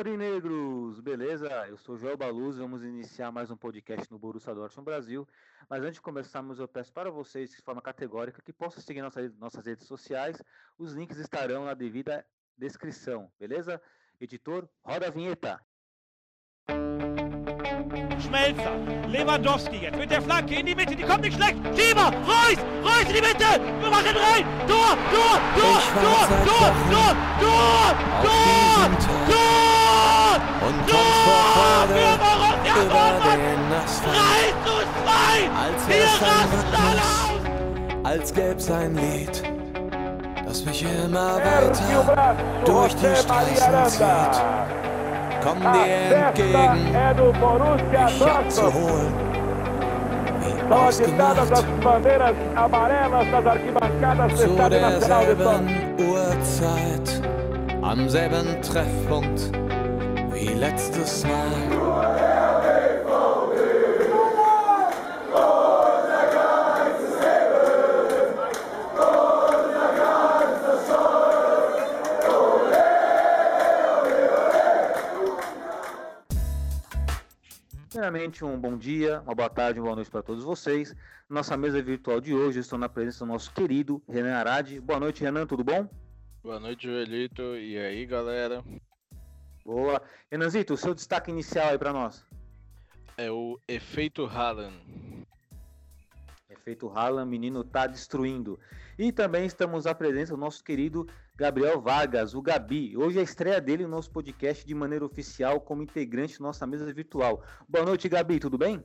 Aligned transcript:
Aurinegros, 0.00 0.98
beleza? 0.98 1.46
Eu 1.68 1.76
sou 1.76 1.98
Joel 1.98 2.16
Baluz, 2.16 2.56
vamos 2.56 2.82
iniciar 2.82 3.30
mais 3.30 3.50
um 3.50 3.56
podcast 3.56 4.10
no 4.10 4.18
Borussia 4.18 4.54
Dortmund 4.54 4.86
Brasil. 4.86 5.28
Mas 5.68 5.82
antes 5.82 5.96
de 5.96 6.00
começarmos, 6.00 6.58
eu 6.58 6.66
peço 6.66 6.90
para 6.90 7.10
vocês, 7.10 7.50
de 7.50 7.60
forma 7.60 7.82
categórica, 7.82 8.40
que 8.40 8.50
possam 8.50 8.82
seguir 8.82 9.02
nossas, 9.02 9.36
nossas 9.36 9.66
redes 9.66 9.86
sociais. 9.86 10.42
Os 10.78 10.94
links 10.94 11.18
estarão 11.18 11.66
na 11.66 11.74
devida 11.74 12.24
descrição, 12.56 13.30
beleza? 13.38 13.78
Editor, 14.18 14.66
roda 14.82 15.08
a 15.08 15.10
vinheta. 15.10 15.60
Schmelzer, 18.20 19.06
Lewandowski 19.06 19.82
jetzt 19.82 19.98
mit 19.98 20.10
der 20.10 20.22
Flanke 20.22 20.60
in 20.60 20.64
die 20.64 20.74
Mitte, 20.74 20.96
die 20.96 21.02
kommt 21.02 21.20
nicht 21.20 21.36
schlecht. 21.36 21.58
Schieber, 21.76 22.10
Reus, 22.24 22.58
Reus 22.82 23.06
in 23.06 23.16
die 23.16 23.20
Mitte, 23.20 23.60
wir 23.82 23.90
machen 23.90 24.16
rein. 24.16 24.46
Tor, 24.66 24.96
Tor, 25.12 25.38
Tor, 25.54 25.80
Tor, 25.92 26.28
Tor, 26.46 26.72
Tor, 26.88 27.14
Tor, 27.40 27.40
Tor, 27.40 27.94
Tor, 28.22 28.40
Und 28.80 28.98
Tor, 29.28 29.69
und 30.66 30.76
kommt 30.86 31.14
vor 31.24 31.44
Freude 31.54 32.00
über 32.82 33.06
den 33.24 33.60
Asphalt. 33.84 34.54
Als 35.56 35.80
wär's 35.88 36.22
ein 36.22 36.48
Rhythmus, 36.52 37.08
als 38.04 38.34
gäb's 38.34 38.70
ein 38.70 38.94
Lied, 38.94 39.42
das 40.46 40.64
mich 40.64 40.82
immer 40.82 41.36
weiter 41.36 42.36
durch 42.64 42.94
die 42.96 43.16
Straßen 43.16 43.86
zieht. 43.86 44.42
Komm 45.42 45.60
dir 45.60 46.16
entgegen, 46.16 46.92
mich 47.94 48.26
abzuholen. 48.26 49.14
Wie 50.40 50.72
ausgemacht, 50.72 51.56
zu 54.36 54.56
derselben 54.68 55.62
Uhrzeit, 55.98 57.08
am 57.82 58.08
selben 58.08 58.60
Treffpunkt. 58.62 59.40
Wie 60.40 60.54
letztes 60.54 61.24
Mal. 61.24 61.50
Primeiramente, 77.90 78.44
um 78.44 78.58
bom 78.58 78.78
dia, 78.78 79.20
uma 79.20 79.34
boa 79.34 79.50
tarde, 79.50 79.78
uma 79.78 79.84
boa 79.84 79.96
noite 79.96 80.10
para 80.10 80.22
todos 80.22 80.42
vocês. 80.42 80.94
Nossa 81.28 81.54
mesa 81.56 81.82
virtual 81.82 82.18
de 82.18 82.34
hoje, 82.34 82.60
estou 82.60 82.78
na 82.78 82.88
presença 82.88 83.26
do 83.26 83.28
nosso 83.30 83.52
querido 83.52 84.02
Renan 84.08 84.34
Arade. 84.34 84.80
Boa 84.80 84.98
noite, 84.98 85.22
Renan, 85.22 85.46
tudo 85.46 85.62
bom? 85.62 85.86
Boa 86.42 86.58
noite, 86.58 86.86
Joelito. 86.86 87.42
E 87.56 87.76
aí, 87.76 88.06
galera? 88.06 88.64
Boa. 89.70 90.02
Renanzito, 90.28 90.74
o 90.74 90.76
seu 90.76 90.92
destaque 90.92 91.30
inicial 91.30 91.68
aí 91.68 91.78
para 91.78 91.92
nós. 91.92 92.24
É 93.16 93.30
o 93.30 93.56
efeito 93.68 94.26
Haaland. 94.26 94.76
Efeito 96.48 96.88
Haaland, 96.88 97.30
menino 97.30 97.62
tá 97.62 97.86
destruindo. 97.86 98.58
E 98.98 99.12
também 99.12 99.46
estamos 99.46 99.86
à 99.86 99.94
presença 99.94 100.34
do 100.34 100.40
nosso 100.40 100.64
querido 100.64 101.06
Gabriel 101.36 101.80
Vargas, 101.80 102.34
o 102.34 102.42
Gabi. 102.42 102.96
Hoje 102.96 103.18
é 103.18 103.20
a 103.20 103.24
estreia 103.24 103.60
dele 103.60 103.84
no 103.84 103.90
nosso 103.90 104.10
podcast 104.10 104.66
de 104.66 104.74
maneira 104.74 105.04
oficial 105.04 105.60
como 105.60 105.84
integrante 105.84 106.40
da 106.40 106.46
nossa 106.46 106.66
mesa 106.66 106.92
virtual. 106.92 107.40
Boa 107.68 107.84
noite, 107.84 108.08
Gabi, 108.08 108.40
tudo 108.40 108.58
bem? 108.58 108.84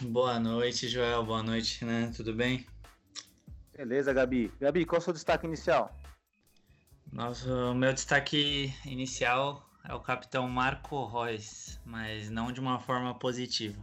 Boa 0.00 0.40
noite, 0.40 0.88
Joel. 0.88 1.24
Boa 1.24 1.44
noite, 1.44 1.84
né? 1.84 2.10
Tudo 2.16 2.34
bem? 2.34 2.66
Beleza, 3.76 4.12
Gabi. 4.12 4.52
Gabi, 4.58 4.84
qual 4.84 4.96
é 4.96 5.00
o 5.00 5.04
seu 5.04 5.12
destaque 5.12 5.46
inicial? 5.46 5.96
Nossa, 7.12 7.48
o 7.48 7.74
meu 7.74 7.92
destaque 7.92 8.74
inicial 8.84 9.65
é 9.88 9.94
o 9.94 10.00
capitão 10.00 10.48
Marco 10.48 11.04
Reus, 11.06 11.78
mas 11.84 12.30
não 12.30 12.50
de 12.52 12.60
uma 12.60 12.78
forma 12.78 13.14
positiva. 13.14 13.80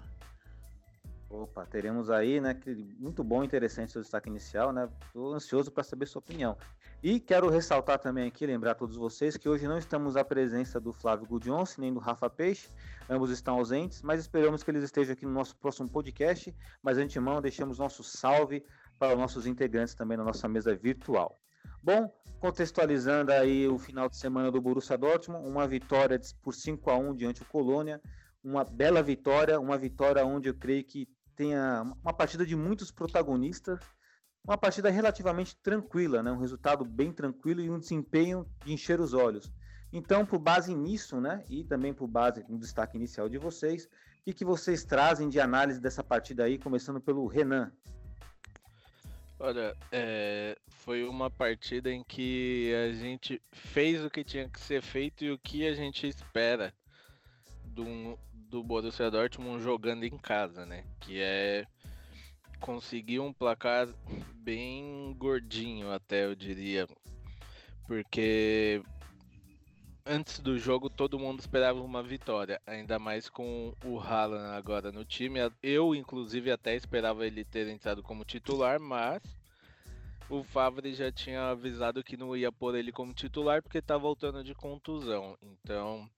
Opa, 1.30 1.66
teremos 1.66 2.10
aí, 2.12 2.40
né? 2.40 2.54
que- 2.54 2.96
Muito 3.00 3.24
bom, 3.24 3.44
interessante 3.44 3.92
seu 3.92 4.02
destaque 4.02 4.30
inicial, 4.30 4.72
né? 4.72 4.88
Estou 5.08 5.34
ansioso 5.34 5.72
para 5.72 5.84
saber 5.84 6.06
sua 6.06 6.20
opinião. 6.20 6.56
E 7.02 7.20
quero 7.20 7.50
ressaltar 7.50 7.98
também 8.00 8.28
aqui, 8.28 8.46
lembrar 8.46 8.72
a 8.72 8.76
todos 8.76 8.96
vocês 8.96 9.36
que 9.36 9.50
hoje 9.50 9.68
não 9.68 9.78
estamos 9.78 10.16
à 10.16 10.24
presença 10.24 10.80
do 10.80 10.94
Flávio 10.94 11.26
Gudionce 11.26 11.82
nem 11.82 11.92
do 11.92 12.00
Rafa 12.00 12.30
Peixe, 12.30 12.70
ambos 13.10 13.30
estão 13.32 13.56
ausentes, 13.56 14.02
mas 14.04 14.20
esperamos 14.22 14.64
que 14.64 14.72
eles 14.72 14.84
estejam 14.84 15.14
aqui 15.14 15.26
no 15.26 15.32
nosso 15.34 15.56
próximo 15.58 15.90
podcast. 15.90 16.54
Mas 16.82 16.98
antemão, 16.98 17.42
deixamos 17.42 17.80
nosso 17.80 18.04
salve 18.04 18.64
para 19.00 19.14
os 19.14 19.20
nossos 19.20 19.46
integrantes 19.48 19.96
também 19.96 20.18
na 20.18 20.24
nossa 20.24 20.48
mesa 20.48 20.74
virtual. 20.76 21.38
Bom, 21.82 22.12
contextualizando 22.40 23.32
aí 23.32 23.68
o 23.68 23.78
final 23.78 24.10
de 24.10 24.18
semana 24.18 24.52
do 24.52 24.62
Borussia 24.62 24.98
Dortmund, 24.98 25.48
uma 25.48 25.68
vitória 25.68 26.20
por 26.42 26.54
5 26.54 26.90
a 26.90 26.98
1 26.98 27.16
diante 27.16 27.40
do 27.40 27.46
Colônia, 27.46 28.02
uma 28.44 28.64
bela 28.64 29.02
vitória, 29.02 29.60
uma 29.60 29.78
vitória 29.78 30.26
onde 30.26 30.50
eu 30.50 30.54
creio 30.54 30.84
que 30.84 31.08
tenha 31.36 31.84
uma 32.04 32.14
partida 32.14 32.46
de 32.46 32.56
muitos 32.56 32.92
protagonistas, 32.92 33.80
uma 34.46 34.58
partida 34.58 34.90
relativamente 34.90 35.56
tranquila, 35.56 36.22
né? 36.22 36.32
um 36.32 36.38
resultado 36.38 36.84
bem 36.84 37.12
tranquilo 37.12 37.62
e 37.62 37.70
um 37.70 37.80
desempenho 37.80 38.46
de 38.66 38.74
encher 38.74 39.00
os 39.00 39.14
olhos. 39.14 39.52
Então, 39.94 40.26
por 40.26 40.40
base 40.40 40.74
nisso, 40.74 41.22
né, 41.22 41.46
e 41.48 41.64
também 41.64 41.94
por 41.94 42.08
base 42.08 42.44
no 42.50 42.58
destaque 42.58 42.98
inicial 42.98 43.30
de 43.30 43.38
vocês, 43.38 43.86
o 43.86 43.90
que, 44.26 44.34
que 44.34 44.44
vocês 44.44 44.84
trazem 44.84 45.30
de 45.30 45.40
análise 45.40 45.80
dessa 45.80 46.04
partida 46.04 46.46
aí, 46.46 46.58
começando 46.58 47.00
pelo 47.00 47.28
Renan? 47.28 47.72
Olha, 49.46 49.76
é, 49.92 50.58
foi 50.70 51.04
uma 51.04 51.30
partida 51.30 51.92
em 51.92 52.02
que 52.02 52.74
a 52.76 52.94
gente 52.94 53.42
fez 53.52 54.02
o 54.02 54.10
que 54.10 54.24
tinha 54.24 54.48
que 54.48 54.58
ser 54.58 54.82
feito 54.82 55.26
e 55.26 55.32
o 55.32 55.38
que 55.38 55.68
a 55.68 55.74
gente 55.74 56.08
espera 56.08 56.74
do, 57.66 58.18
do 58.34 58.64
Borussia 58.64 59.12
Dortmund 59.12 59.62
jogando 59.62 60.06
em 60.06 60.18
casa, 60.18 60.66
né? 60.66 60.86
Que 61.02 61.20
é 61.20 61.68
conseguir 62.62 63.20
um 63.20 63.34
placar 63.34 63.90
bem 64.34 65.14
gordinho, 65.18 65.92
até 65.92 66.24
eu 66.24 66.36
diria. 66.36 66.88
Porque 67.86 68.82
antes 70.06 70.40
do 70.40 70.58
jogo 70.60 70.90
todo 70.90 71.20
mundo 71.20 71.40
esperava 71.40 71.82
uma 71.82 72.04
vitória, 72.04 72.62
ainda 72.66 73.00
mais 73.00 73.30
com 73.30 73.74
o 73.86 74.00
Haaland 74.00 74.56
agora 74.56 74.92
no 74.92 75.06
time. 75.06 75.40
Eu, 75.62 75.96
inclusive, 75.96 76.52
até 76.52 76.76
esperava 76.76 77.26
ele 77.26 77.44
ter 77.44 77.68
entrado 77.68 78.04
como 78.04 78.26
titular, 78.26 78.80
mas 78.80 79.22
o 80.30 80.44
Favre 80.44 80.94
já 80.94 81.12
tinha 81.12 81.50
avisado 81.50 82.04
que 82.04 82.18
não 82.18 82.36
ia 82.36 82.52
pôr 82.52 82.76
ele 82.76 82.92
como 82.92 83.14
titular 83.14 83.62
porque 83.62 83.82
tá 83.82 83.98
voltando 83.98 84.44
de 84.44 84.54
contusão. 84.54 85.38
Então, 85.42 86.10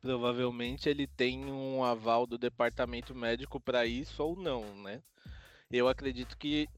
provavelmente 0.00 0.88
ele 0.88 1.06
tem 1.06 1.46
um 1.46 1.82
aval 1.82 2.26
do 2.26 2.36
departamento 2.36 3.14
médico 3.14 3.58
para 3.58 3.86
isso 3.86 4.22
ou 4.22 4.36
não, 4.36 4.64
né? 4.82 5.02
Eu 5.70 5.88
acredito 5.88 6.36
que 6.36 6.68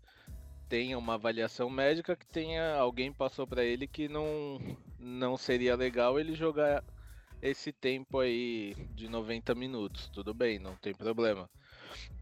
tenha 0.68 0.96
uma 0.98 1.14
avaliação 1.14 1.68
médica 1.68 2.16
que 2.16 2.26
tenha 2.26 2.76
alguém 2.76 3.12
passou 3.12 3.46
para 3.46 3.64
ele 3.64 3.86
que 3.86 4.08
não 4.08 4.58
não 5.06 5.36
seria 5.36 5.76
legal 5.76 6.18
ele 6.18 6.34
jogar 6.34 6.82
esse 7.40 7.72
tempo 7.72 8.18
aí 8.18 8.74
de 8.94 9.08
90 9.08 9.54
minutos. 9.54 10.08
Tudo 10.08 10.34
bem, 10.34 10.58
não 10.58 10.74
tem 10.76 10.92
problema. 10.92 11.48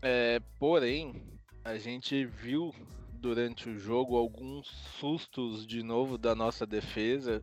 É, 0.03 0.41
porém, 0.59 1.23
a 1.65 1.79
gente 1.79 2.27
viu 2.27 2.75
durante 3.15 3.71
o 3.71 3.79
jogo 3.79 4.17
alguns 4.17 4.69
sustos 5.01 5.67
de 5.67 5.83
novo 5.83 6.19
da 6.19 6.35
nossa 6.35 6.67
defesa, 6.67 7.43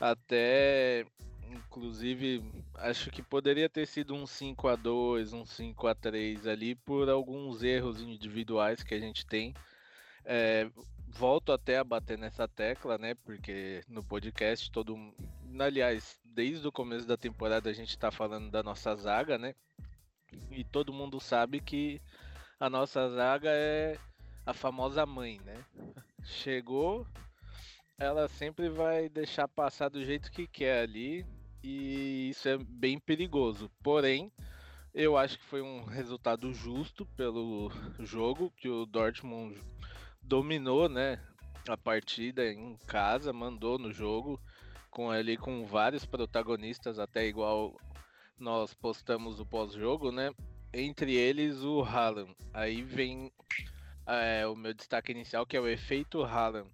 até 0.00 1.06
inclusive 1.48 2.42
acho 2.74 3.10
que 3.10 3.22
poderia 3.22 3.68
ter 3.68 3.86
sido 3.86 4.12
um 4.12 4.26
5 4.26 4.66
a 4.66 4.74
2, 4.74 5.32
um 5.32 5.46
5 5.46 5.86
a 5.86 5.94
3 5.94 6.48
ali 6.48 6.74
por 6.74 7.08
alguns 7.08 7.62
erros 7.62 8.00
individuais 8.00 8.82
que 8.82 8.92
a 8.92 8.98
gente 8.98 9.24
tem. 9.24 9.54
É, 10.24 10.68
volto 11.14 11.52
até 11.52 11.78
a 11.78 11.84
bater 11.84 12.18
nessa 12.18 12.46
tecla, 12.48 12.98
né? 12.98 13.14
Porque 13.14 13.82
no 13.88 14.02
podcast 14.02 14.70
todo, 14.70 14.96
aliás, 15.58 16.18
desde 16.24 16.66
o 16.66 16.72
começo 16.72 17.06
da 17.06 17.16
temporada 17.16 17.70
a 17.70 17.72
gente 17.72 17.96
tá 17.96 18.10
falando 18.10 18.50
da 18.50 18.62
nossa 18.62 18.94
zaga, 18.96 19.38
né? 19.38 19.54
E 20.50 20.64
todo 20.64 20.92
mundo 20.92 21.20
sabe 21.20 21.60
que 21.60 22.00
a 22.58 22.68
nossa 22.68 23.08
zaga 23.08 23.50
é 23.50 23.96
a 24.44 24.52
famosa 24.52 25.06
mãe, 25.06 25.40
né? 25.44 25.64
Chegou, 26.24 27.06
ela 27.98 28.26
sempre 28.28 28.68
vai 28.68 29.08
deixar 29.08 29.46
passar 29.46 29.88
do 29.88 30.04
jeito 30.04 30.32
que 30.32 30.46
quer 30.46 30.82
ali, 30.82 31.24
e 31.62 32.30
isso 32.30 32.48
é 32.48 32.58
bem 32.58 32.98
perigoso. 32.98 33.70
Porém, 33.82 34.32
eu 34.92 35.16
acho 35.16 35.38
que 35.38 35.44
foi 35.44 35.62
um 35.62 35.84
resultado 35.84 36.52
justo 36.52 37.06
pelo 37.16 37.70
jogo 38.00 38.52
que 38.56 38.68
o 38.68 38.86
Dortmund 38.86 39.60
dominou, 40.24 40.88
né, 40.88 41.20
a 41.68 41.76
partida 41.76 42.46
em 42.46 42.76
casa, 42.86 43.32
mandou 43.32 43.78
no 43.78 43.92
jogo 43.92 44.40
com 44.90 45.10
ali 45.10 45.36
com 45.36 45.66
vários 45.66 46.04
protagonistas, 46.04 46.98
até 46.98 47.26
igual 47.26 47.76
nós 48.38 48.74
postamos 48.74 49.40
o 49.40 49.46
pós-jogo, 49.46 50.12
né? 50.12 50.32
Entre 50.72 51.14
eles 51.14 51.62
o 51.62 51.82
Haaland. 51.82 52.34
Aí 52.52 52.82
vem 52.82 53.32
é, 54.06 54.46
o 54.46 54.54
meu 54.54 54.74
destaque 54.74 55.12
inicial, 55.12 55.46
que 55.46 55.56
é 55.56 55.60
o 55.60 55.68
efeito 55.68 56.22
Haaland, 56.22 56.70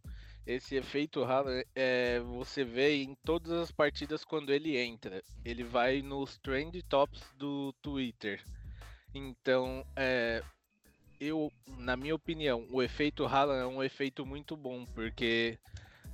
esse 0.47 0.75
efeito 0.75 1.23
Haaland 1.23 1.65
é, 1.75 2.19
você 2.21 2.65
vê 2.65 3.03
em 3.03 3.15
todas 3.25 3.53
as 3.53 3.71
partidas 3.71 4.25
quando 4.25 4.53
ele 4.53 4.77
entra. 4.77 5.23
Ele 5.45 5.63
vai 5.63 6.03
nos 6.03 6.39
trend 6.39 6.83
tops 6.89 7.23
do 7.37 7.73
Twitter. 7.81 8.43
Então, 9.15 9.85
é, 9.95 10.43
eu, 11.21 11.53
na 11.79 11.97
minha 11.97 12.15
opinião, 12.15 12.67
o 12.71 12.83
efeito 12.83 13.27
Haaland 13.27 13.63
é 13.63 13.67
um 13.67 13.83
efeito 13.83 14.25
muito 14.25 14.57
bom, 14.57 14.87
porque 14.87 15.59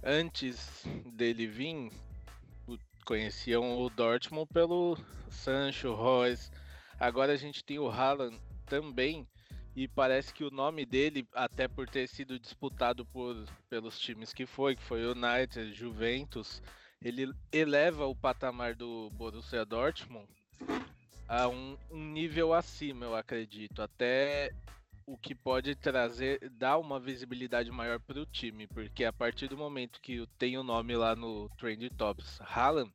antes 0.02 0.84
dele 1.14 1.46
vir, 1.46 1.92
conheciam 3.04 3.78
o 3.78 3.88
Dortmund 3.88 4.52
pelo 4.52 4.98
Sancho, 5.30 5.94
Royce. 5.94 6.50
Agora 6.98 7.32
a 7.32 7.36
gente 7.36 7.62
tem 7.62 7.78
o 7.78 7.88
Haaland 7.88 8.36
também 8.66 9.26
e 9.76 9.86
parece 9.86 10.34
que 10.34 10.42
o 10.42 10.50
nome 10.50 10.84
dele, 10.84 11.26
até 11.32 11.68
por 11.68 11.88
ter 11.88 12.08
sido 12.08 12.38
disputado 12.38 13.06
por, 13.06 13.36
pelos 13.70 14.00
times 14.00 14.32
que 14.32 14.44
foi, 14.44 14.74
que 14.74 14.82
foi 14.82 15.04
United, 15.04 15.72
Juventus, 15.72 16.60
ele 17.00 17.32
eleva 17.52 18.06
o 18.06 18.16
patamar 18.16 18.74
do 18.74 19.08
Borussia 19.10 19.64
Dortmund 19.64 20.26
a 21.28 21.46
um, 21.48 21.76
um 21.90 22.04
nível 22.12 22.52
acima, 22.54 23.04
eu 23.04 23.14
acredito. 23.14 23.82
Até 23.82 24.52
o 25.06 25.16
que 25.16 25.34
pode 25.34 25.76
trazer, 25.76 26.50
dar 26.50 26.78
uma 26.78 26.98
visibilidade 26.98 27.70
maior 27.70 28.00
para 28.00 28.20
o 28.20 28.26
time, 28.26 28.66
porque 28.66 29.04
a 29.04 29.12
partir 29.12 29.46
do 29.48 29.56
momento 29.56 30.00
que 30.00 30.26
tem 30.36 30.58
o 30.58 30.64
nome 30.64 30.96
lá 30.96 31.14
no 31.14 31.48
Trend 31.50 31.88
Tops, 31.90 32.40
Haaland, 32.40 32.92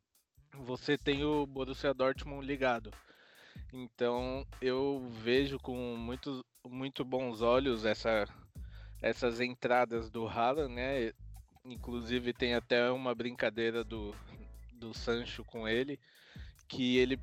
você 0.53 0.97
tem 0.97 1.23
o 1.23 1.45
Borussia 1.45 1.93
Dortmund 1.93 2.45
ligado. 2.45 2.91
Então 3.71 4.45
eu 4.61 5.09
vejo 5.09 5.57
com 5.57 5.95
muitos 5.95 6.43
muito 6.67 7.03
bons 7.05 7.41
olhos 7.41 7.85
essa, 7.85 8.27
essas 9.01 9.39
entradas 9.39 10.09
do 10.09 10.27
Haaland, 10.27 10.73
né? 10.73 11.13
Inclusive 11.63 12.33
tem 12.33 12.53
até 12.53 12.91
uma 12.91 13.15
brincadeira 13.15 13.83
do, 13.83 14.13
do 14.73 14.93
Sancho 14.93 15.45
com 15.45 15.67
ele, 15.67 15.97
que 16.67 16.97
ele 16.97 17.17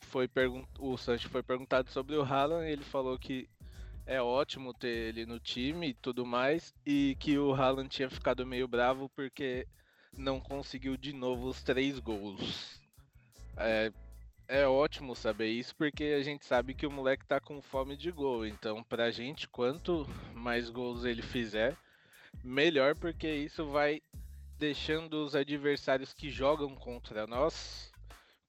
foi 0.00 0.28
o 0.78 0.96
Sancho 0.96 1.28
foi 1.30 1.42
perguntado 1.42 1.90
sobre 1.90 2.16
o 2.16 2.22
Haaland, 2.22 2.66
e 2.66 2.72
ele 2.72 2.84
falou 2.84 3.18
que 3.18 3.48
é 4.06 4.22
ótimo 4.22 4.72
ter 4.72 4.88
ele 4.88 5.26
no 5.26 5.40
time 5.40 5.88
e 5.88 5.94
tudo 5.94 6.24
mais, 6.24 6.72
e 6.86 7.16
que 7.18 7.36
o 7.38 7.52
Haaland 7.52 7.88
tinha 7.88 8.08
ficado 8.08 8.46
meio 8.46 8.68
bravo 8.68 9.08
porque 9.10 9.66
não 10.16 10.40
conseguiu 10.40 10.96
de 10.96 11.12
novo 11.12 11.48
os 11.48 11.62
três 11.62 11.98
gols. 11.98 12.80
É, 13.56 13.92
é 14.48 14.66
ótimo 14.66 15.16
saber 15.16 15.48
isso 15.48 15.74
porque 15.74 16.04
a 16.18 16.22
gente 16.22 16.44
sabe 16.44 16.72
que 16.72 16.86
o 16.86 16.90
moleque 16.90 17.26
tá 17.26 17.40
com 17.40 17.60
fome 17.60 17.96
de 17.96 18.10
gol. 18.12 18.46
Então, 18.46 18.82
pra 18.84 19.10
gente, 19.10 19.48
quanto 19.48 20.06
mais 20.32 20.70
gols 20.70 21.04
ele 21.04 21.22
fizer, 21.22 21.76
melhor, 22.44 22.94
porque 22.94 23.28
isso 23.28 23.66
vai 23.66 24.00
deixando 24.58 25.24
os 25.24 25.34
adversários 25.34 26.14
que 26.14 26.30
jogam 26.30 26.74
contra 26.74 27.26
nós 27.26 27.92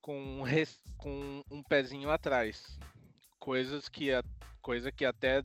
com 0.01 0.17
um, 0.17 0.43
com 0.97 1.43
um 1.51 1.63
pezinho 1.63 2.09
atrás. 2.09 2.79
Coisas 3.47 3.87
que, 3.87 4.11
a... 4.11 4.21
Coisa 4.61 4.91
que 4.91 5.05
até 5.05 5.41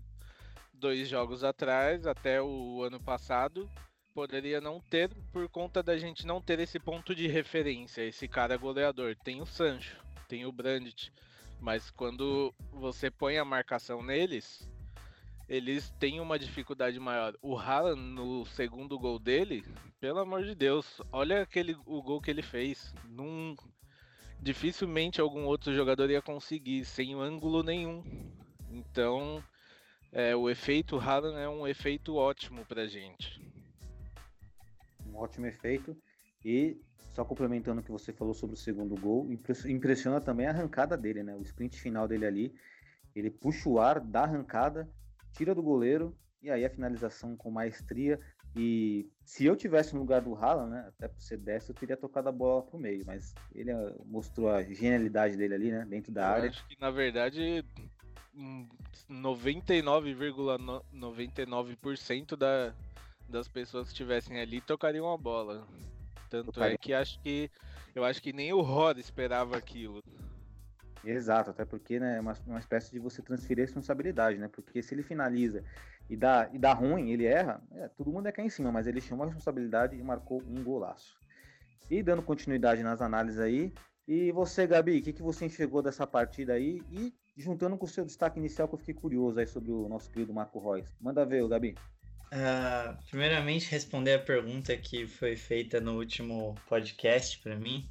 dois 0.72 1.08
jogos 1.08 1.44
atrás, 1.44 2.04
até 2.04 2.42
o 2.42 2.82
ano 2.82 2.98
passado, 2.98 3.70
poderia 4.12 4.60
não 4.60 4.80
ter 4.80 5.08
por 5.32 5.48
conta 5.48 5.82
da 5.84 5.96
gente 5.96 6.26
não 6.26 6.42
ter 6.42 6.58
esse 6.58 6.80
ponto 6.80 7.14
de 7.14 7.28
referência, 7.28 8.02
esse 8.02 8.26
cara 8.26 8.56
goleador. 8.56 9.14
Tem 9.22 9.40
o 9.40 9.46
Sancho 9.46 10.02
tem 10.32 10.46
o 10.46 10.50
Brandt. 10.50 11.12
Mas 11.60 11.90
quando 11.90 12.54
você 12.72 13.10
põe 13.10 13.36
a 13.36 13.44
marcação 13.44 14.02
neles, 14.02 14.66
eles 15.46 15.90
têm 16.00 16.20
uma 16.20 16.38
dificuldade 16.38 16.98
maior. 16.98 17.36
O 17.42 17.54
Haaland, 17.54 18.00
no 18.00 18.46
segundo 18.46 18.98
gol 18.98 19.18
dele, 19.18 19.62
pelo 20.00 20.20
amor 20.20 20.42
de 20.42 20.54
Deus, 20.54 21.02
olha 21.12 21.42
aquele, 21.42 21.76
o 21.84 22.02
gol 22.02 22.18
que 22.18 22.30
ele 22.30 22.40
fez. 22.40 22.94
Num, 23.04 23.54
dificilmente 24.42 25.20
algum 25.20 25.44
outro 25.44 25.72
jogador 25.72 26.10
ia 26.10 26.20
conseguir, 26.20 26.84
sem 26.84 27.14
ângulo 27.14 27.62
nenhum. 27.62 28.02
Então, 28.68 29.42
é, 30.10 30.34
o 30.34 30.50
efeito 30.50 30.98
Haaland 30.98 31.38
é 31.38 31.48
um 31.48 31.66
efeito 31.66 32.16
ótimo 32.16 32.64
pra 32.66 32.86
gente. 32.86 33.40
Um 35.06 35.16
ótimo 35.16 35.46
efeito. 35.46 35.96
E 36.44 36.76
só 37.12 37.24
complementando 37.24 37.80
o 37.80 37.84
que 37.84 37.92
você 37.92 38.12
falou 38.12 38.34
sobre 38.34 38.54
o 38.54 38.58
segundo 38.58 38.98
gol, 39.00 39.30
impressiona 39.66 40.20
também 40.20 40.46
a 40.46 40.50
arrancada 40.50 40.96
dele, 40.96 41.22
né? 41.22 41.36
O 41.36 41.42
sprint 41.42 41.80
final 41.80 42.08
dele 42.08 42.26
ali. 42.26 42.54
Ele 43.14 43.30
puxa 43.30 43.68
o 43.68 43.78
ar, 43.78 44.00
dá 44.00 44.22
arrancada, 44.22 44.90
tira 45.32 45.54
do 45.54 45.62
goleiro 45.62 46.16
e 46.42 46.50
aí 46.50 46.64
a 46.64 46.70
finalização 46.70 47.36
com 47.36 47.50
maestria. 47.50 48.18
E 48.54 49.10
se 49.24 49.46
eu 49.46 49.56
tivesse 49.56 49.94
no 49.94 50.00
lugar 50.00 50.20
do 50.20 50.34
Haaland, 50.34 50.70
né, 50.70 50.84
até 50.88 51.08
por 51.08 51.22
ser 51.22 51.38
destro, 51.38 51.72
eu 51.72 51.76
teria 51.78 51.96
tocado 51.96 52.28
a 52.28 52.32
bola 52.32 52.62
pro 52.62 52.78
meio, 52.78 53.02
mas 53.06 53.34
ele 53.54 53.70
ah, 53.70 53.94
mostrou 54.04 54.50
a 54.50 54.62
genialidade 54.62 55.36
dele 55.36 55.54
ali, 55.54 55.70
né, 55.70 55.86
dentro 55.88 56.12
da 56.12 56.20
eu 56.20 56.26
área. 56.26 56.50
Acho 56.50 56.66
que 56.66 56.78
na 56.78 56.90
verdade 56.90 57.64
99,99% 59.10 60.86
,99 60.92 62.36
da, 62.36 62.74
das 63.28 63.48
pessoas 63.48 63.86
que 63.86 63.92
estivessem 63.92 64.38
ali 64.38 64.60
tocariam 64.60 65.10
a 65.10 65.16
bola. 65.16 65.66
Tanto 66.28 66.62
é 66.62 66.76
que 66.76 66.92
acho 66.92 67.18
que 67.20 67.50
eu 67.94 68.04
acho 68.04 68.22
que 68.22 68.32
nem 68.32 68.52
o 68.52 68.60
Rod 68.60 68.98
esperava 68.98 69.56
aquilo. 69.56 70.02
Exato, 71.04 71.50
até 71.50 71.64
porque 71.64 71.98
né, 71.98 72.18
é 72.18 72.20
uma, 72.20 72.32
uma 72.46 72.58
espécie 72.58 72.90
de 72.92 72.98
você 72.98 73.20
transferir 73.20 73.64
responsabilidade, 73.64 74.38
né? 74.38 74.48
Porque 74.48 74.82
se 74.82 74.94
ele 74.94 75.02
finaliza 75.02 75.64
e 76.12 76.16
dá, 76.16 76.50
e 76.52 76.58
dá 76.58 76.74
ruim, 76.74 77.10
ele 77.10 77.24
erra, 77.24 77.62
é, 77.72 77.88
todo 77.88 78.12
mundo 78.12 78.28
é 78.28 78.32
cá 78.32 78.42
em 78.42 78.50
cima, 78.50 78.70
mas 78.70 78.86
ele 78.86 79.00
chamou 79.00 79.24
a 79.24 79.26
responsabilidade 79.28 79.96
e 79.96 80.02
marcou 80.02 80.42
um 80.46 80.62
golaço. 80.62 81.16
E 81.90 82.02
dando 82.02 82.22
continuidade 82.22 82.82
nas 82.82 83.00
análises 83.00 83.40
aí, 83.40 83.72
e 84.06 84.30
você, 84.30 84.66
Gabi, 84.66 84.98
o 84.98 85.02
que, 85.02 85.14
que 85.14 85.22
você 85.22 85.46
enxergou 85.46 85.80
dessa 85.80 86.06
partida 86.06 86.52
aí? 86.52 86.82
E 86.90 87.14
juntando 87.34 87.78
com 87.78 87.86
o 87.86 87.88
seu 87.88 88.04
destaque 88.04 88.38
inicial, 88.38 88.68
que 88.68 88.74
eu 88.74 88.78
fiquei 88.78 88.92
curioso 88.92 89.40
aí 89.40 89.46
sobre 89.46 89.70
o 89.70 89.88
nosso 89.88 90.10
querido 90.10 90.34
Marco 90.34 90.58
Reus. 90.60 90.86
Manda 91.00 91.24
ver, 91.24 91.48
Gabi. 91.48 91.74
Uh, 92.26 93.02
primeiramente, 93.08 93.70
responder 93.70 94.12
a 94.12 94.18
pergunta 94.18 94.76
que 94.76 95.06
foi 95.06 95.34
feita 95.34 95.80
no 95.80 95.96
último 95.96 96.54
podcast 96.68 97.38
para 97.38 97.56
mim. 97.56 97.88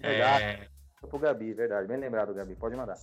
Verdade. 0.00 0.44
É... 0.44 0.68
Pro 1.00 1.18
Gabi, 1.18 1.52
verdade. 1.52 1.88
Bem 1.88 1.96
lembrado, 1.96 2.32
Gabi. 2.32 2.54
Pode 2.54 2.76
mandar. 2.76 2.96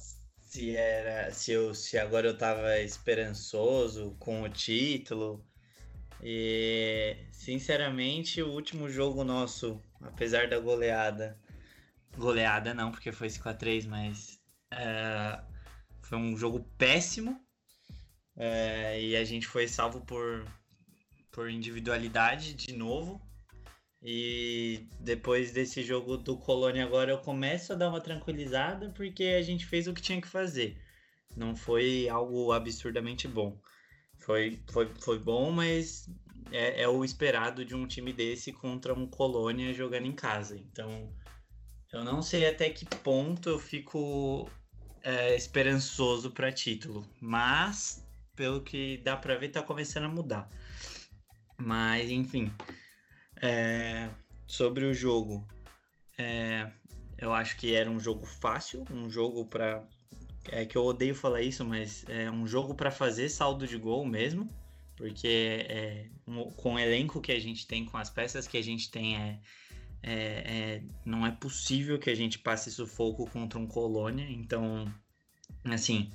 Se 0.47 0.77
era, 0.77 1.29
se 1.33 1.51
eu, 1.51 1.75
se 1.75 1.97
agora 1.97 2.25
eu 2.25 2.37
tava 2.37 2.79
esperançoso 2.79 4.15
com 4.17 4.43
o 4.43 4.49
título. 4.49 5.45
E 6.23 7.17
sinceramente, 7.33 8.41
o 8.41 8.49
último 8.53 8.89
jogo 8.89 9.25
nosso, 9.25 9.81
apesar 10.01 10.47
da 10.47 10.57
goleada, 10.57 11.37
goleada 12.15 12.73
não, 12.73 12.91
porque 12.91 13.11
foi 13.11 13.29
5 13.29 13.49
a 13.49 13.53
3 13.53 13.85
mas 13.87 14.39
uh, 14.73 15.45
foi 16.01 16.17
um 16.17 16.37
jogo 16.37 16.61
péssimo. 16.77 17.45
É, 18.37 19.01
e 19.01 19.17
a 19.17 19.25
gente 19.25 19.47
foi 19.47 19.67
salvo 19.67 19.99
por, 20.05 20.47
por 21.29 21.49
individualidade 21.49 22.53
de 22.53 22.71
novo. 22.71 23.21
E 24.09 24.87
depois 25.01 25.51
desse 25.51 25.83
jogo 25.83 26.15
do 26.15 26.37
Colônia 26.37 26.85
agora 26.85 27.11
eu 27.11 27.17
começo 27.17 27.73
a 27.73 27.75
dar 27.75 27.89
uma 27.89 27.99
tranquilizada 27.99 28.89
porque 28.95 29.25
a 29.25 29.41
gente 29.41 29.65
fez 29.65 29.85
o 29.85 29.93
que 29.93 30.01
tinha 30.01 30.21
que 30.21 30.29
fazer. 30.29 30.81
Não 31.35 31.57
foi 31.57 32.07
algo 32.07 32.53
absurdamente 32.53 33.27
bom. 33.27 33.59
Foi, 34.17 34.61
foi, 34.71 34.89
foi 35.01 35.19
bom, 35.19 35.51
mas 35.51 36.09
é, 36.53 36.83
é 36.83 36.87
o 36.87 37.03
esperado 37.03 37.65
de 37.65 37.75
um 37.75 37.85
time 37.85 38.13
desse 38.13 38.53
contra 38.53 38.93
um 38.93 39.05
Colônia 39.05 39.73
jogando 39.73 40.05
em 40.05 40.13
casa. 40.13 40.55
Então 40.55 41.13
eu 41.91 42.01
não 42.01 42.21
sei 42.21 42.47
até 42.47 42.69
que 42.69 42.85
ponto 42.85 43.49
eu 43.49 43.59
fico 43.59 44.49
é, 45.03 45.35
esperançoso 45.35 46.31
para 46.31 46.49
título, 46.49 47.05
mas 47.19 48.07
pelo 48.37 48.61
que 48.61 48.99
dá 49.03 49.17
para 49.17 49.35
ver, 49.35 49.49
tá 49.49 49.61
começando 49.61 50.05
a 50.05 50.09
mudar. 50.09 50.49
Mas, 51.57 52.09
enfim. 52.09 52.49
É, 53.41 54.09
sobre 54.45 54.85
o 54.85 54.93
jogo, 54.93 55.47
é, 56.17 56.69
eu 57.17 57.33
acho 57.33 57.57
que 57.57 57.75
era 57.75 57.89
um 57.89 57.99
jogo 57.99 58.25
fácil, 58.25 58.85
um 58.91 59.09
jogo 59.09 59.45
para 59.45 59.83
é 60.49 60.65
que 60.65 60.77
eu 60.77 60.85
odeio 60.85 61.13
falar 61.13 61.41
isso, 61.41 61.65
mas 61.65 62.05
é 62.07 62.31
um 62.31 62.47
jogo 62.47 62.73
para 62.73 62.89
fazer 62.89 63.29
saldo 63.29 63.67
de 63.67 63.77
gol 63.77 64.05
mesmo, 64.05 64.49
porque 64.95 65.65
é, 65.67 66.09
um, 66.25 66.49
com 66.51 66.75
o 66.75 66.79
elenco 66.79 67.21
que 67.21 67.31
a 67.31 67.39
gente 67.39 67.67
tem, 67.67 67.85
com 67.85 67.97
as 67.97 68.09
peças 68.09 68.47
que 68.47 68.57
a 68.57 68.63
gente 68.63 68.89
tem, 68.89 69.17
é, 69.17 69.39
é, 70.01 70.13
é, 70.13 70.83
não 71.05 71.25
é 71.25 71.31
possível 71.31 71.99
que 71.99 72.09
a 72.09 72.15
gente 72.15 72.39
passe 72.39 72.71
sufoco 72.71 73.29
contra 73.29 73.59
um 73.59 73.67
Colônia. 73.67 74.25
Então, 74.29 74.91
assim, 75.65 76.11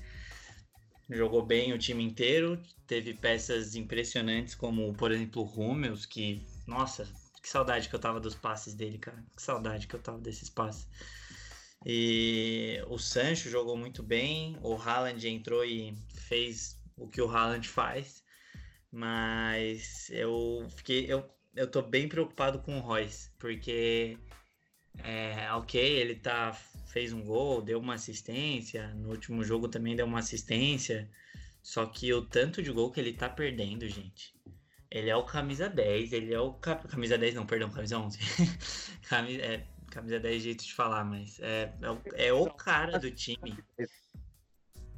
jogou 1.10 1.44
bem 1.44 1.72
o 1.72 1.78
time 1.78 2.02
inteiro, 2.02 2.60
teve 2.86 3.12
peças 3.14 3.74
impressionantes, 3.74 4.54
como, 4.54 4.92
por 4.94 5.12
exemplo, 5.12 5.42
o 5.42 5.44
Rummels, 5.44 6.06
que, 6.06 6.42
nossa, 6.66 7.08
que 7.42 7.48
saudade 7.48 7.88
que 7.88 7.94
eu 7.94 8.00
tava 8.00 8.20
dos 8.20 8.34
passes 8.34 8.74
dele, 8.74 8.98
cara. 8.98 9.22
Que 9.36 9.42
saudade 9.42 9.86
que 9.86 9.94
eu 9.94 10.00
tava 10.00 10.18
desses 10.18 10.48
passes. 10.48 10.88
E 11.84 12.80
o 12.86 12.98
Sancho 12.98 13.50
jogou 13.50 13.76
muito 13.76 14.02
bem, 14.02 14.56
o 14.62 14.74
Haaland 14.76 15.28
entrou 15.28 15.64
e 15.64 15.96
fez 16.14 16.80
o 16.96 17.08
que 17.08 17.20
o 17.20 17.28
Haaland 17.28 17.68
faz, 17.68 18.22
mas 18.90 20.08
eu 20.10 20.64
fiquei, 20.76 21.06
eu, 21.12 21.28
eu 21.56 21.68
tô 21.68 21.82
bem 21.82 22.08
preocupado 22.08 22.60
com 22.60 22.78
o 22.78 22.80
Royce, 22.80 23.30
porque 23.36 24.16
é, 24.98 25.52
ok, 25.54 25.80
ele 25.80 26.14
tá 26.14 26.52
fez 26.86 27.12
um 27.12 27.24
gol, 27.24 27.62
deu 27.62 27.80
uma 27.80 27.94
assistência, 27.94 28.88
no 28.94 29.08
último 29.10 29.42
jogo 29.42 29.66
também 29.66 29.96
deu 29.96 30.06
uma 30.06 30.18
assistência, 30.20 31.10
só 31.62 31.86
que 31.86 32.12
o 32.12 32.22
tanto 32.22 32.62
de 32.62 32.70
gol 32.70 32.92
que 32.92 33.00
ele 33.00 33.14
tá 33.14 33.28
perdendo, 33.28 33.88
gente. 33.88 34.34
Ele 34.94 35.08
é 35.08 35.16
o 35.16 35.24
camisa 35.24 35.70
10, 35.70 36.12
ele 36.12 36.34
é 36.34 36.38
o 36.38 36.52
camisa 36.52 37.16
10 37.16 37.34
não, 37.34 37.46
perdão, 37.46 37.70
camisa 37.70 37.98
11. 37.98 38.18
camisa, 39.08 39.42
é, 39.42 39.66
camisa 39.90 40.20
10 40.20 40.36
é 40.36 40.38
jeito 40.38 40.64
de 40.64 40.74
falar, 40.74 41.02
mas 41.02 41.40
é, 41.40 41.72
é, 41.80 41.90
o, 41.90 42.02
é 42.14 42.32
o 42.32 42.52
cara 42.52 42.98
do 42.98 43.10
time. 43.10 43.56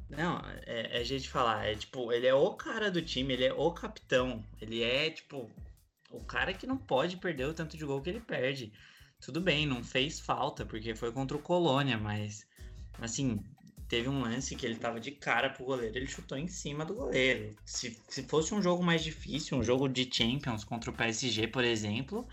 Não, 0.09 0.41
é, 0.65 0.99
é 0.99 1.03
jeito 1.05 1.23
de 1.23 1.29
falar. 1.29 1.65
É 1.65 1.75
tipo, 1.75 2.11
ele 2.11 2.27
é 2.27 2.33
o 2.33 2.53
cara 2.55 2.91
do 2.91 3.01
time, 3.01 3.35
ele 3.35 3.45
é 3.45 3.53
o 3.53 3.71
capitão. 3.71 4.43
Ele 4.59 4.83
é, 4.83 5.09
tipo, 5.09 5.49
o 6.11 6.19
cara 6.25 6.53
que 6.53 6.67
não 6.67 6.77
pode 6.77 7.15
perder 7.15 7.45
o 7.45 7.53
tanto 7.53 7.77
de 7.77 7.85
gol 7.85 8.01
que 8.01 8.09
ele 8.09 8.19
perde. 8.19 8.73
Tudo 9.21 9.39
bem, 9.39 9.65
não 9.65 9.81
fez 9.81 10.19
falta, 10.19 10.65
porque 10.65 10.93
foi 10.93 11.13
contra 11.13 11.37
o 11.37 11.41
Colônia, 11.41 11.97
mas 11.97 12.45
assim, 13.01 13.41
teve 13.87 14.09
um 14.09 14.21
lance 14.21 14.55
que 14.55 14.65
ele 14.65 14.75
tava 14.75 14.99
de 14.99 15.11
cara 15.11 15.49
pro 15.49 15.65
goleiro, 15.65 15.97
ele 15.97 16.07
chutou 16.07 16.37
em 16.37 16.47
cima 16.47 16.83
do 16.85 16.95
goleiro. 16.95 17.55
Se, 17.65 17.97
se 18.07 18.23
fosse 18.23 18.53
um 18.53 18.61
jogo 18.61 18.83
mais 18.83 19.03
difícil, 19.03 19.57
um 19.57 19.63
jogo 19.63 19.87
de 19.87 20.09
Champions 20.11 20.63
contra 20.63 20.89
o 20.89 20.93
PSG, 20.93 21.47
por 21.47 21.63
exemplo, 21.63 22.27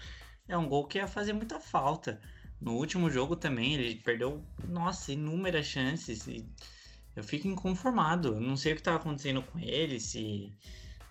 é 0.49 0.56
um 0.56 0.68
gol 0.68 0.87
que 0.87 0.99
ia 0.99 1.06
fazer 1.06 1.32
muita 1.32 1.61
falta. 1.61 2.21
No 2.61 2.75
último 2.75 3.11
jogo 3.11 3.37
também, 3.37 3.75
ele 3.75 3.97
perdeu, 3.97 4.44
nossa, 4.68 5.12
inúmeras 5.12 5.66
chances. 5.66 6.26
E 6.26 6.49
eu 7.16 7.23
fico 7.25 7.49
inconformado. 7.49 8.40
não 8.40 8.56
sei 8.56 8.73
o 8.73 8.75
que 8.76 8.80
estava 8.80 8.99
acontecendo 8.99 9.42
com 9.42 9.59
ele, 9.59 10.00
se. 10.00 10.52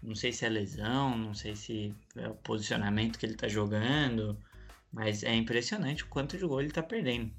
Não 0.01 0.15
sei 0.15 0.31
se 0.31 0.45
é 0.45 0.50
lesão, 0.50 1.15
não 1.15 1.33
sei 1.33 1.55
se 1.55 1.93
é 2.15 2.27
o 2.27 2.33
posicionamento 2.36 3.19
que 3.19 3.25
ele 3.25 3.33
está 3.33 3.48
jogando. 3.48 4.38
Mas 4.91 5.24
é 5.24 5.36
impressionante 5.36 6.03
o 6.03 6.07
quanto 6.07 6.38
de 6.38 6.45
gol 6.45 6.60
ele 6.60 6.69
está 6.69 6.81
perdendo. 6.81 7.31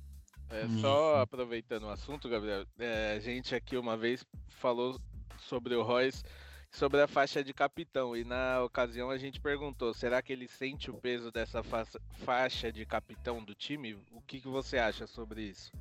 É, 0.53 0.69
só 0.81 1.23
aproveitando 1.23 1.85
o 1.85 1.89
assunto, 1.89 2.29
Gabriel, 2.29 2.67
é, 2.79 3.15
a 3.17 3.21
gente 3.21 3.55
aqui 3.55 3.75
uma 3.75 3.97
vez 3.97 4.23
falou 4.49 5.01
sobre 5.39 5.75
o 5.75 5.83
Royce, 5.83 6.23
sobre 6.71 7.01
a 7.01 7.09
faixa 7.09 7.43
de 7.43 7.55
capitão, 7.55 8.15
e 8.15 8.23
na 8.23 8.63
ocasião 8.63 9.09
a 9.09 9.17
gente 9.17 9.41
perguntou: 9.41 9.95
será 9.95 10.21
que 10.21 10.31
ele 10.31 10.47
sente 10.47 10.91
o 10.91 10.95
peso 10.95 11.33
dessa 11.33 11.63
fa 11.63 11.87
faixa 12.25 12.71
de 12.71 12.85
capitão 12.85 13.43
do 13.43 13.55
time? 13.55 13.95
O 14.13 14.21
que, 14.21 14.41
que 14.41 14.49
você 14.49 14.77
acha 14.77 15.07
sobre 15.07 15.43
isso? 15.43 15.73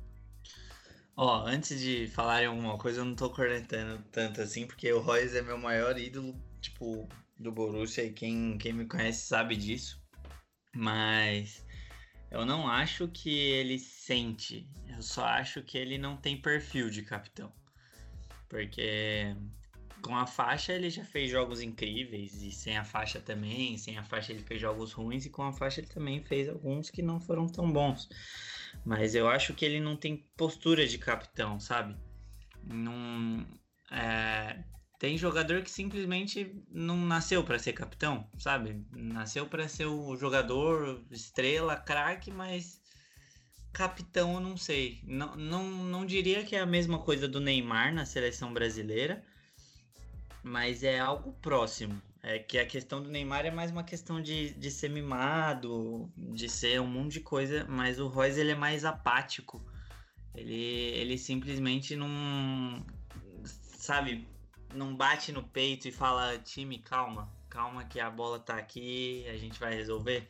Ó, 1.14 1.44
antes 1.44 1.78
de 1.78 2.08
falarem 2.08 2.48
alguma 2.48 2.78
coisa, 2.78 3.00
eu 3.00 3.04
não 3.04 3.14
tô 3.14 3.28
cornetando 3.28 4.02
tanto 4.10 4.40
assim, 4.40 4.66
porque 4.66 4.90
o 4.90 5.00
Royce 5.00 5.36
é 5.36 5.42
meu 5.42 5.58
maior 5.58 5.98
ídolo, 5.98 6.34
tipo, 6.62 7.06
do 7.38 7.52
Borussia, 7.52 8.04
e 8.04 8.12
quem, 8.12 8.56
quem 8.56 8.72
me 8.72 8.86
conhece 8.86 9.26
sabe 9.26 9.54
disso. 9.54 10.00
Mas 10.74 11.62
eu 12.32 12.46
não 12.46 12.66
acho 12.66 13.06
que 13.08 13.30
ele 13.30 13.78
sente, 13.78 14.66
eu 14.88 15.02
só 15.02 15.24
acho 15.24 15.62
que 15.62 15.76
ele 15.76 15.98
não 15.98 16.16
tem 16.16 16.36
perfil 16.36 16.88
de 16.88 17.02
capitão. 17.02 17.52
Porque 18.48 19.36
com 20.02 20.16
a 20.16 20.26
faixa 20.26 20.72
ele 20.72 20.88
já 20.88 21.04
fez 21.04 21.30
jogos 21.30 21.60
incríveis, 21.60 22.42
e 22.42 22.50
sem 22.50 22.78
a 22.78 22.84
faixa 22.84 23.20
também, 23.20 23.76
sem 23.76 23.98
a 23.98 24.02
faixa 24.02 24.32
ele 24.32 24.42
fez 24.42 24.60
jogos 24.60 24.92
ruins, 24.92 25.26
e 25.26 25.30
com 25.30 25.42
a 25.42 25.52
faixa 25.52 25.80
ele 25.80 25.88
também 25.88 26.24
fez 26.24 26.48
alguns 26.48 26.90
que 26.90 27.02
não 27.02 27.20
foram 27.20 27.46
tão 27.46 27.70
bons. 27.70 28.08
Mas 28.84 29.14
eu 29.14 29.28
acho 29.28 29.52
que 29.52 29.64
ele 29.64 29.78
não 29.78 29.94
tem 29.94 30.26
postura 30.36 30.86
de 30.86 30.96
capitão, 30.96 31.60
sabe? 31.60 31.94
Não. 32.64 33.46
É, 33.90 34.64
tem 35.02 35.18
jogador 35.18 35.62
que 35.62 35.70
simplesmente 35.70 36.54
não 36.70 36.96
nasceu 36.96 37.42
para 37.42 37.58
ser 37.58 37.72
capitão, 37.72 38.24
sabe? 38.38 38.86
Nasceu 38.92 39.48
para 39.48 39.66
ser 39.66 39.86
o 39.86 40.16
jogador, 40.16 41.02
estrela, 41.10 41.74
craque, 41.74 42.30
mas 42.30 42.80
capitão 43.72 44.34
eu 44.34 44.40
não 44.40 44.56
sei. 44.56 45.00
Não, 45.02 45.34
não, 45.34 45.64
não 45.64 46.06
diria 46.06 46.44
que 46.44 46.54
é 46.54 46.60
a 46.60 46.66
mesma 46.66 47.00
coisa 47.00 47.26
do 47.26 47.40
Neymar 47.40 47.92
na 47.92 48.06
seleção 48.06 48.54
brasileira, 48.54 49.24
mas 50.40 50.84
é 50.84 51.00
algo 51.00 51.32
próximo. 51.42 52.00
É 52.22 52.38
que 52.38 52.56
a 52.56 52.64
questão 52.64 53.02
do 53.02 53.10
Neymar 53.10 53.44
é 53.44 53.50
mais 53.50 53.72
uma 53.72 53.82
questão 53.82 54.22
de, 54.22 54.50
de 54.50 54.70
ser 54.70 54.88
mimado, 54.88 56.12
de 56.16 56.48
ser 56.48 56.80
um 56.80 56.86
monte 56.86 57.14
de 57.14 57.20
coisa, 57.22 57.66
mas 57.68 57.98
o 57.98 58.06
Royce 58.06 58.38
ele 58.38 58.52
é 58.52 58.54
mais 58.54 58.84
apático. 58.84 59.60
Ele, 60.32 60.54
ele 60.54 61.18
simplesmente 61.18 61.96
não. 61.96 62.86
Sabe, 63.44 64.28
não 64.74 64.96
bate 64.96 65.32
no 65.32 65.42
peito 65.42 65.88
e 65.88 65.92
fala: 65.92 66.38
time, 66.38 66.78
calma, 66.78 67.28
calma 67.48 67.84
que 67.84 68.00
a 68.00 68.10
bola 68.10 68.38
tá 68.38 68.56
aqui, 68.56 69.26
a 69.28 69.36
gente 69.36 69.58
vai 69.58 69.74
resolver. 69.74 70.28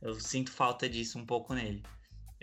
Eu 0.00 0.18
sinto 0.20 0.50
falta 0.52 0.88
disso 0.88 1.18
um 1.18 1.26
pouco 1.26 1.54
nele. 1.54 1.82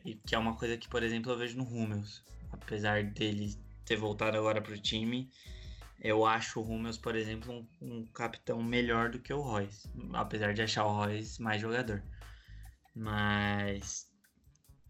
E 0.04 0.16
que 0.16 0.36
é 0.36 0.38
uma 0.38 0.56
coisa 0.56 0.78
que, 0.78 0.88
por 0.88 1.04
exemplo, 1.04 1.32
eu 1.32 1.38
vejo 1.38 1.58
no 1.58 1.64
Rummels. 1.64 2.24
Apesar 2.52 3.04
dele 3.04 3.58
ter 3.86 3.96
voltado 3.96 4.38
agora 4.38 4.62
pro 4.62 4.78
time, 4.78 5.32
eu 6.00 6.26
acho 6.26 6.60
o 6.60 6.64
Hummels, 6.64 6.98
por 6.98 7.16
exemplo, 7.16 7.54
um, 7.54 7.68
um, 7.82 8.06
capitão 8.08 8.62
melhor 8.62 9.10
do 9.10 9.20
que 9.20 9.34
o 9.34 9.42
Royce. 9.42 9.90
Apesar 10.14 10.54
de 10.54 10.62
achar 10.62 10.86
o 10.86 10.94
Royce 10.94 11.42
mais 11.42 11.62
jogador. 11.62 12.04
Mas 12.96 14.13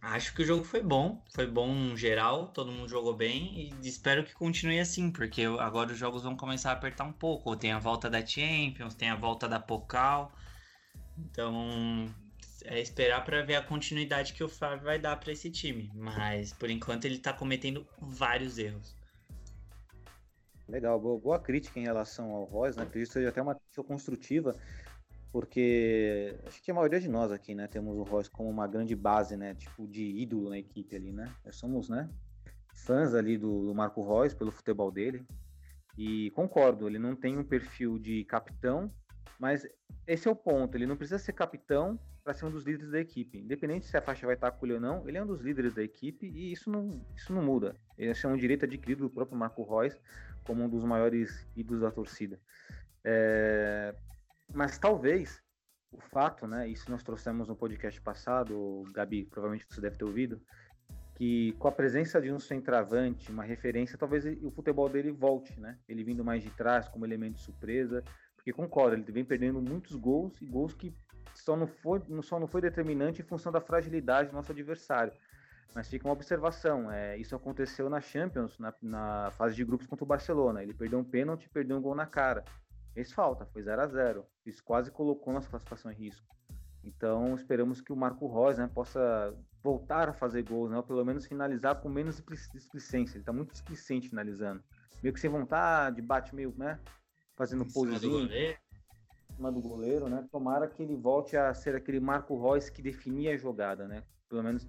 acho 0.03 0.35
que 0.35 0.41
o 0.41 0.45
jogo 0.45 0.63
foi 0.63 0.81
bom. 0.81 1.23
Foi 1.33 1.47
bom 1.47 1.95
geral, 1.95 2.47
todo 2.47 2.71
mundo 2.71 2.89
jogou 2.89 3.15
bem. 3.15 3.71
E 3.81 3.87
espero 3.87 4.23
que 4.23 4.33
continue 4.33 4.79
assim, 4.79 5.11
porque 5.11 5.43
agora 5.59 5.91
os 5.91 5.97
jogos 5.97 6.23
vão 6.23 6.35
começar 6.35 6.71
a 6.71 6.73
apertar 6.73 7.05
um 7.05 7.13
pouco. 7.13 7.55
Tem 7.55 7.71
a 7.71 7.79
volta 7.79 8.09
da 8.09 8.25
Champions, 8.25 8.93
tem 8.95 9.09
a 9.09 9.15
volta 9.15 9.47
da 9.47 9.59
Pokal. 9.59 10.31
Então 11.17 12.13
é 12.65 12.79
esperar 12.79 13.23
para 13.23 13.43
ver 13.43 13.55
a 13.55 13.61
continuidade 13.61 14.33
que 14.33 14.43
o 14.43 14.49
Fábio 14.49 14.85
vai 14.85 14.99
dar 14.99 15.17
para 15.17 15.31
esse 15.31 15.49
time. 15.49 15.89
Mas 15.95 16.53
por 16.53 16.69
enquanto 16.69 17.05
ele 17.05 17.15
está 17.15 17.33
cometendo 17.33 17.85
vários 17.99 18.57
erros. 18.57 18.95
Legal, 20.67 20.99
boa, 20.99 21.19
boa, 21.19 21.39
crítica 21.39 21.79
em 21.79 21.83
relação 21.83 22.31
ao 22.31 22.45
Royce, 22.45 22.77
né? 22.77 22.83
Acredito 22.83 23.09
que 23.09 23.13
seja 23.13 23.29
até 23.29 23.41
uma 23.41 23.53
crítica 23.53 23.83
construtiva, 23.83 24.55
porque 25.33 26.37
acho 26.45 26.61
que 26.61 26.69
a 26.69 26.75
maioria 26.75 26.99
de 26.99 27.09
nós 27.09 27.31
aqui, 27.31 27.55
né, 27.55 27.65
temos 27.65 27.97
o 27.97 28.03
Royce 28.03 28.29
como 28.29 28.47
uma 28.47 28.67
grande 28.67 28.95
base, 28.95 29.35
né, 29.35 29.55
tipo 29.55 29.87
de 29.87 30.03
ídolo 30.03 30.51
na 30.51 30.59
equipe 30.59 30.95
ali, 30.95 31.11
né? 31.11 31.33
Nós 31.43 31.55
somos, 31.55 31.89
né, 31.89 32.07
fãs 32.75 33.15
ali 33.15 33.35
do, 33.35 33.65
do 33.65 33.73
Marco 33.73 34.03
Royce 34.03 34.35
pelo 34.35 34.51
futebol 34.51 34.91
dele. 34.91 35.25
E 35.97 36.29
concordo, 36.31 36.87
ele 36.87 36.99
não 36.99 37.15
tem 37.15 37.35
um 37.35 37.43
perfil 37.43 37.97
de 37.97 38.23
capitão, 38.25 38.91
mas 39.39 39.67
esse 40.05 40.27
é 40.27 40.31
o 40.31 40.35
ponto, 40.35 40.77
ele 40.77 40.85
não 40.85 40.95
precisa 40.95 41.17
ser 41.17 41.33
capitão 41.33 41.99
para 42.23 42.35
ser 42.35 42.45
um 42.45 42.51
dos 42.51 42.63
líderes 42.63 42.91
da 42.91 42.99
equipe. 42.99 43.39
Independente 43.39 43.87
se 43.87 43.97
a 43.97 44.03
faixa 44.03 44.27
vai 44.27 44.35
estar 44.35 44.51
com 44.51 44.67
ele 44.67 44.75
ou 44.75 44.79
não, 44.79 45.09
ele 45.09 45.17
é 45.17 45.23
um 45.23 45.27
dos 45.27 45.41
líderes 45.41 45.73
da 45.73 45.81
equipe 45.81 46.27
e 46.27 46.51
isso 46.51 46.69
não, 46.69 46.91
isso 47.15 47.33
não 47.33 47.41
muda. 47.41 47.75
Ele 47.97 48.13
é 48.13 48.27
um 48.27 48.37
direito 48.37 48.65
adquirido 48.65 48.99
do 48.99 49.09
próprio 49.09 49.35
Marco 49.35 49.63
Reus 49.63 49.99
como 50.43 50.63
um 50.63 50.69
dos 50.69 50.83
maiores 50.83 51.47
ídolos 51.55 51.81
da 51.81 51.89
torcida. 51.89 52.39
É... 53.03 53.95
Mas 54.53 54.77
talvez 54.77 55.41
o 55.91 55.99
fato, 55.99 56.47
né, 56.47 56.67
isso 56.67 56.89
nós 56.89 57.03
trouxemos 57.03 57.47
no 57.47 57.55
podcast 57.55 57.99
passado, 58.01 58.83
Gabi, 58.93 59.25
provavelmente 59.25 59.65
você 59.69 59.81
deve 59.81 59.97
ter 59.97 60.05
ouvido, 60.05 60.41
que 61.15 61.53
com 61.53 61.67
a 61.67 61.71
presença 61.71 62.21
de 62.21 62.31
um 62.31 62.39
centroavante, 62.39 63.31
uma 63.31 63.43
referência, 63.43 63.97
talvez 63.97 64.25
o 64.41 64.51
futebol 64.51 64.89
dele 64.89 65.11
volte, 65.11 65.59
né? 65.59 65.77
Ele 65.87 66.03
vindo 66.03 66.23
mais 66.23 66.41
de 66.43 66.49
trás 66.49 66.87
como 66.87 67.05
elemento 67.05 67.35
de 67.35 67.41
surpresa, 67.41 68.03
porque 68.35 68.51
concordo, 68.51 68.95
ele 68.95 69.11
vem 69.11 69.23
perdendo 69.23 69.61
muitos 69.61 69.95
gols 69.95 70.33
e 70.41 70.45
gols 70.45 70.73
que 70.73 70.93
só 71.35 71.55
não 71.55 71.67
foi, 71.67 72.01
só 72.21 72.39
não 72.39 72.47
foi 72.47 72.61
determinante 72.61 73.21
em 73.21 73.25
função 73.25 73.51
da 73.51 73.61
fragilidade 73.61 74.29
do 74.29 74.35
nosso 74.35 74.51
adversário. 74.51 75.13
Mas 75.73 75.87
fica 75.87 76.07
uma 76.07 76.13
observação, 76.13 76.91
é, 76.91 77.17
isso 77.17 77.35
aconteceu 77.35 77.89
na 77.89 77.99
Champions, 77.99 78.59
na, 78.59 78.73
na, 78.81 79.31
fase 79.31 79.55
de 79.55 79.65
grupos 79.65 79.87
contra 79.87 80.03
o 80.03 80.07
Barcelona. 80.07 80.61
Ele 80.61 80.73
perdeu 80.73 80.99
um 80.99 81.03
pênalti, 81.03 81.49
perdeu 81.49 81.77
um 81.77 81.81
gol 81.81 81.95
na 81.95 82.05
cara. 82.05 82.43
Fez 82.93 83.11
falta, 83.11 83.45
foi 83.47 83.63
0 83.63 83.81
a 83.81 83.87
0 83.87 84.27
Isso 84.45 84.63
quase 84.63 84.91
colocou 84.91 85.33
nossa 85.33 85.49
classificação 85.49 85.91
em 85.91 85.95
risco. 85.95 86.25
Então 86.83 87.33
esperamos 87.35 87.79
que 87.79 87.93
o 87.93 87.95
Marco 87.95 88.27
Reus 88.27 88.57
né, 88.57 88.69
possa 88.73 89.33
voltar 89.63 90.09
a 90.09 90.13
fazer 90.13 90.43
gols, 90.43 90.69
né, 90.69 90.77
ou 90.77 90.83
pelo 90.83 91.05
menos 91.05 91.25
finalizar 91.25 91.75
com 91.79 91.87
menos 91.87 92.21
displicência. 92.53 93.15
Ele 93.15 93.21
está 93.21 93.31
muito 93.31 93.51
displicente 93.51 94.09
finalizando. 94.09 94.61
Meio 95.01 95.13
que 95.13 95.19
sem 95.19 95.29
vontade, 95.29 96.01
bate 96.01 96.35
meio, 96.35 96.53
né? 96.57 96.79
Fazendo 97.35 97.65
posezinho 97.65 98.29
cima 99.35 99.51
do 99.51 99.59
goleiro, 99.59 100.07
né? 100.07 100.25
Tomara 100.31 100.67
que 100.67 100.81
ele 100.81 100.95
volte 100.95 101.35
a 101.35 101.53
ser 101.53 101.75
aquele 101.75 101.99
Marco 101.99 102.39
Reus 102.39 102.69
que 102.69 102.81
definia 102.81 103.33
a 103.33 103.37
jogada, 103.37 103.87
né? 103.87 104.03
Pelo 104.29 104.43
menos 104.43 104.67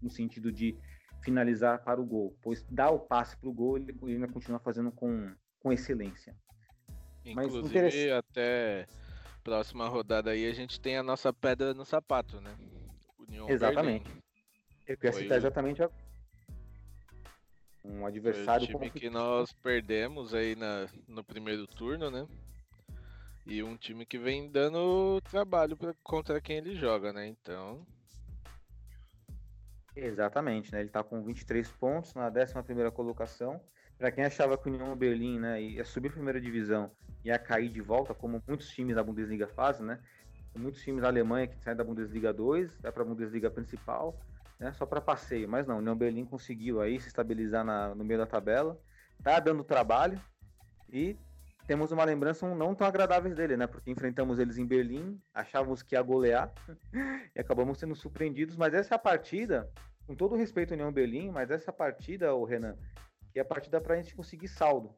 no 0.00 0.10
sentido 0.10 0.52
de 0.52 0.78
finalizar 1.22 1.82
para 1.82 2.00
o 2.00 2.04
gol, 2.04 2.36
pois 2.42 2.64
dá 2.70 2.90
o 2.90 2.98
passe 2.98 3.36
para 3.36 3.48
o 3.48 3.52
gol 3.52 3.76
ele 3.76 3.96
ainda 4.02 4.26
continua 4.26 4.58
fazendo 4.58 4.90
com, 4.90 5.32
com 5.60 5.72
excelência. 5.72 6.34
Inclusive, 7.24 8.10
até 8.10 8.86
próxima 9.42 9.88
rodada 9.88 10.30
aí 10.30 10.48
a 10.48 10.52
gente 10.54 10.80
tem 10.80 10.96
a 10.96 11.02
nossa 11.02 11.32
pedra 11.32 11.74
no 11.74 11.84
sapato, 11.84 12.40
né? 12.40 12.54
União 13.18 13.48
exatamente. 13.48 14.04
Berlim. 14.04 14.22
Eu 14.86 14.96
queria 14.96 15.12
citar 15.12 15.38
exatamente 15.38 15.82
a... 15.82 15.90
um 17.84 18.06
adversário 18.06 18.66
Foi 18.66 18.74
o 18.74 18.78
time 18.78 18.90
que 18.90 19.10
nós 19.10 19.52
perdemos 19.52 20.34
aí 20.34 20.56
na, 20.56 20.88
no 21.06 21.22
primeiro 21.22 21.66
turno, 21.66 22.10
né? 22.10 22.26
E 23.46 23.62
um 23.62 23.76
time 23.76 24.06
que 24.06 24.18
vem 24.18 24.50
dando 24.50 25.20
trabalho 25.22 25.76
pra, 25.76 25.94
contra 26.02 26.40
quem 26.40 26.58
ele 26.58 26.74
joga, 26.76 27.12
né? 27.12 27.26
Então. 27.26 27.84
Exatamente, 29.94 30.72
né? 30.72 30.80
Ele 30.80 30.88
tá 30.88 31.02
com 31.02 31.22
23 31.22 31.68
pontos 31.72 32.14
na 32.14 32.28
11 32.28 32.90
colocação. 32.92 33.60
Para 33.98 34.10
quem 34.10 34.24
achava 34.24 34.56
que 34.56 34.68
o 34.68 34.72
União 34.72 34.96
Berlim 34.96 35.38
né, 35.38 35.60
ia 35.62 35.84
subir 35.84 36.08
a 36.08 36.12
primeira 36.12 36.40
divisão 36.40 36.90
ia 37.24 37.38
cair 37.38 37.68
de 37.68 37.80
volta, 37.80 38.14
como 38.14 38.42
muitos 38.46 38.68
times 38.68 38.96
da 38.96 39.02
Bundesliga 39.02 39.46
fazem, 39.46 39.86
né? 39.86 39.98
Muitos 40.54 40.82
times 40.82 41.02
da 41.02 41.08
Alemanha 41.08 41.46
que 41.46 41.58
saem 41.62 41.76
da 41.76 41.84
Bundesliga 41.84 42.32
2, 42.32 42.80
vai 42.80 42.92
para 42.92 43.02
a 43.02 43.06
Bundesliga 43.06 43.50
principal, 43.50 44.18
né? 44.58 44.72
Só 44.72 44.84
para 44.84 45.00
passeio. 45.00 45.48
Mas 45.48 45.66
não, 45.66 45.76
o 45.76 45.78
União 45.78 45.96
Berlim 45.96 46.24
conseguiu 46.24 46.80
aí 46.80 47.00
se 47.00 47.08
estabilizar 47.08 47.64
na, 47.64 47.94
no 47.94 48.04
meio 48.04 48.20
da 48.20 48.26
tabela, 48.26 48.78
tá 49.22 49.38
dando 49.40 49.64
trabalho 49.64 50.20
e 50.90 51.16
temos 51.66 51.92
uma 51.92 52.04
lembrança 52.04 52.46
não 52.54 52.74
tão 52.74 52.86
agradáveis 52.86 53.34
dele, 53.34 53.56
né? 53.56 53.66
Porque 53.66 53.90
enfrentamos 53.90 54.38
eles 54.38 54.58
em 54.58 54.66
Berlim, 54.66 55.20
achávamos 55.32 55.82
que 55.82 55.94
ia 55.94 56.02
golear 56.02 56.52
e 57.34 57.40
acabamos 57.40 57.78
sendo 57.78 57.94
surpreendidos. 57.94 58.56
Mas 58.56 58.74
essa 58.74 58.98
partida, 58.98 59.70
com 60.06 60.14
todo 60.14 60.36
respeito 60.36 60.72
ao 60.72 60.74
União 60.74 60.92
Berlim, 60.92 61.30
mas 61.30 61.50
essa 61.50 61.72
partida, 61.72 62.34
o 62.34 62.44
Renan, 62.44 62.76
que 63.32 63.38
é 63.38 63.42
a 63.42 63.44
partida 63.44 63.80
para 63.80 63.94
a 63.94 63.96
gente 63.96 64.14
conseguir 64.14 64.48
saldo, 64.48 64.94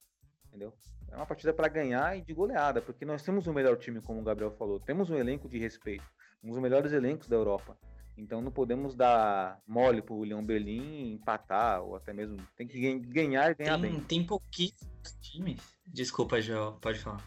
entendeu? 0.48 0.74
É 1.14 1.16
uma 1.16 1.26
partida 1.26 1.52
para 1.52 1.68
ganhar 1.68 2.18
e 2.18 2.22
de 2.22 2.34
goleada, 2.34 2.82
porque 2.82 3.04
nós 3.04 3.22
temos 3.22 3.46
o 3.46 3.52
melhor 3.52 3.76
time, 3.76 4.00
como 4.00 4.20
o 4.20 4.24
Gabriel 4.24 4.50
falou, 4.50 4.80
temos 4.80 5.10
um 5.10 5.14
elenco 5.14 5.48
de 5.48 5.60
respeito, 5.60 6.04
um 6.42 6.50
dos 6.50 6.58
melhores 6.58 6.92
elencos 6.92 7.28
da 7.28 7.36
Europa. 7.36 7.78
Então 8.18 8.42
não 8.42 8.50
podemos 8.50 8.96
dar 8.96 9.62
mole 9.64 10.02
pro 10.02 10.24
Leão 10.24 10.44
Berlim 10.44 11.12
empatar, 11.12 11.80
ou 11.82 11.94
até 11.94 12.12
mesmo 12.12 12.36
tem 12.56 12.66
que 12.66 12.98
ganhar 12.98 13.52
e 13.52 13.54
ganhar 13.54 13.80
tem, 13.80 13.92
bem. 13.92 14.00
Tem 14.00 14.26
pouquíssimos 14.26 15.16
times. 15.20 15.60
Desculpa, 15.86 16.40
Joel, 16.40 16.78
pode 16.80 16.98
falar. 16.98 17.24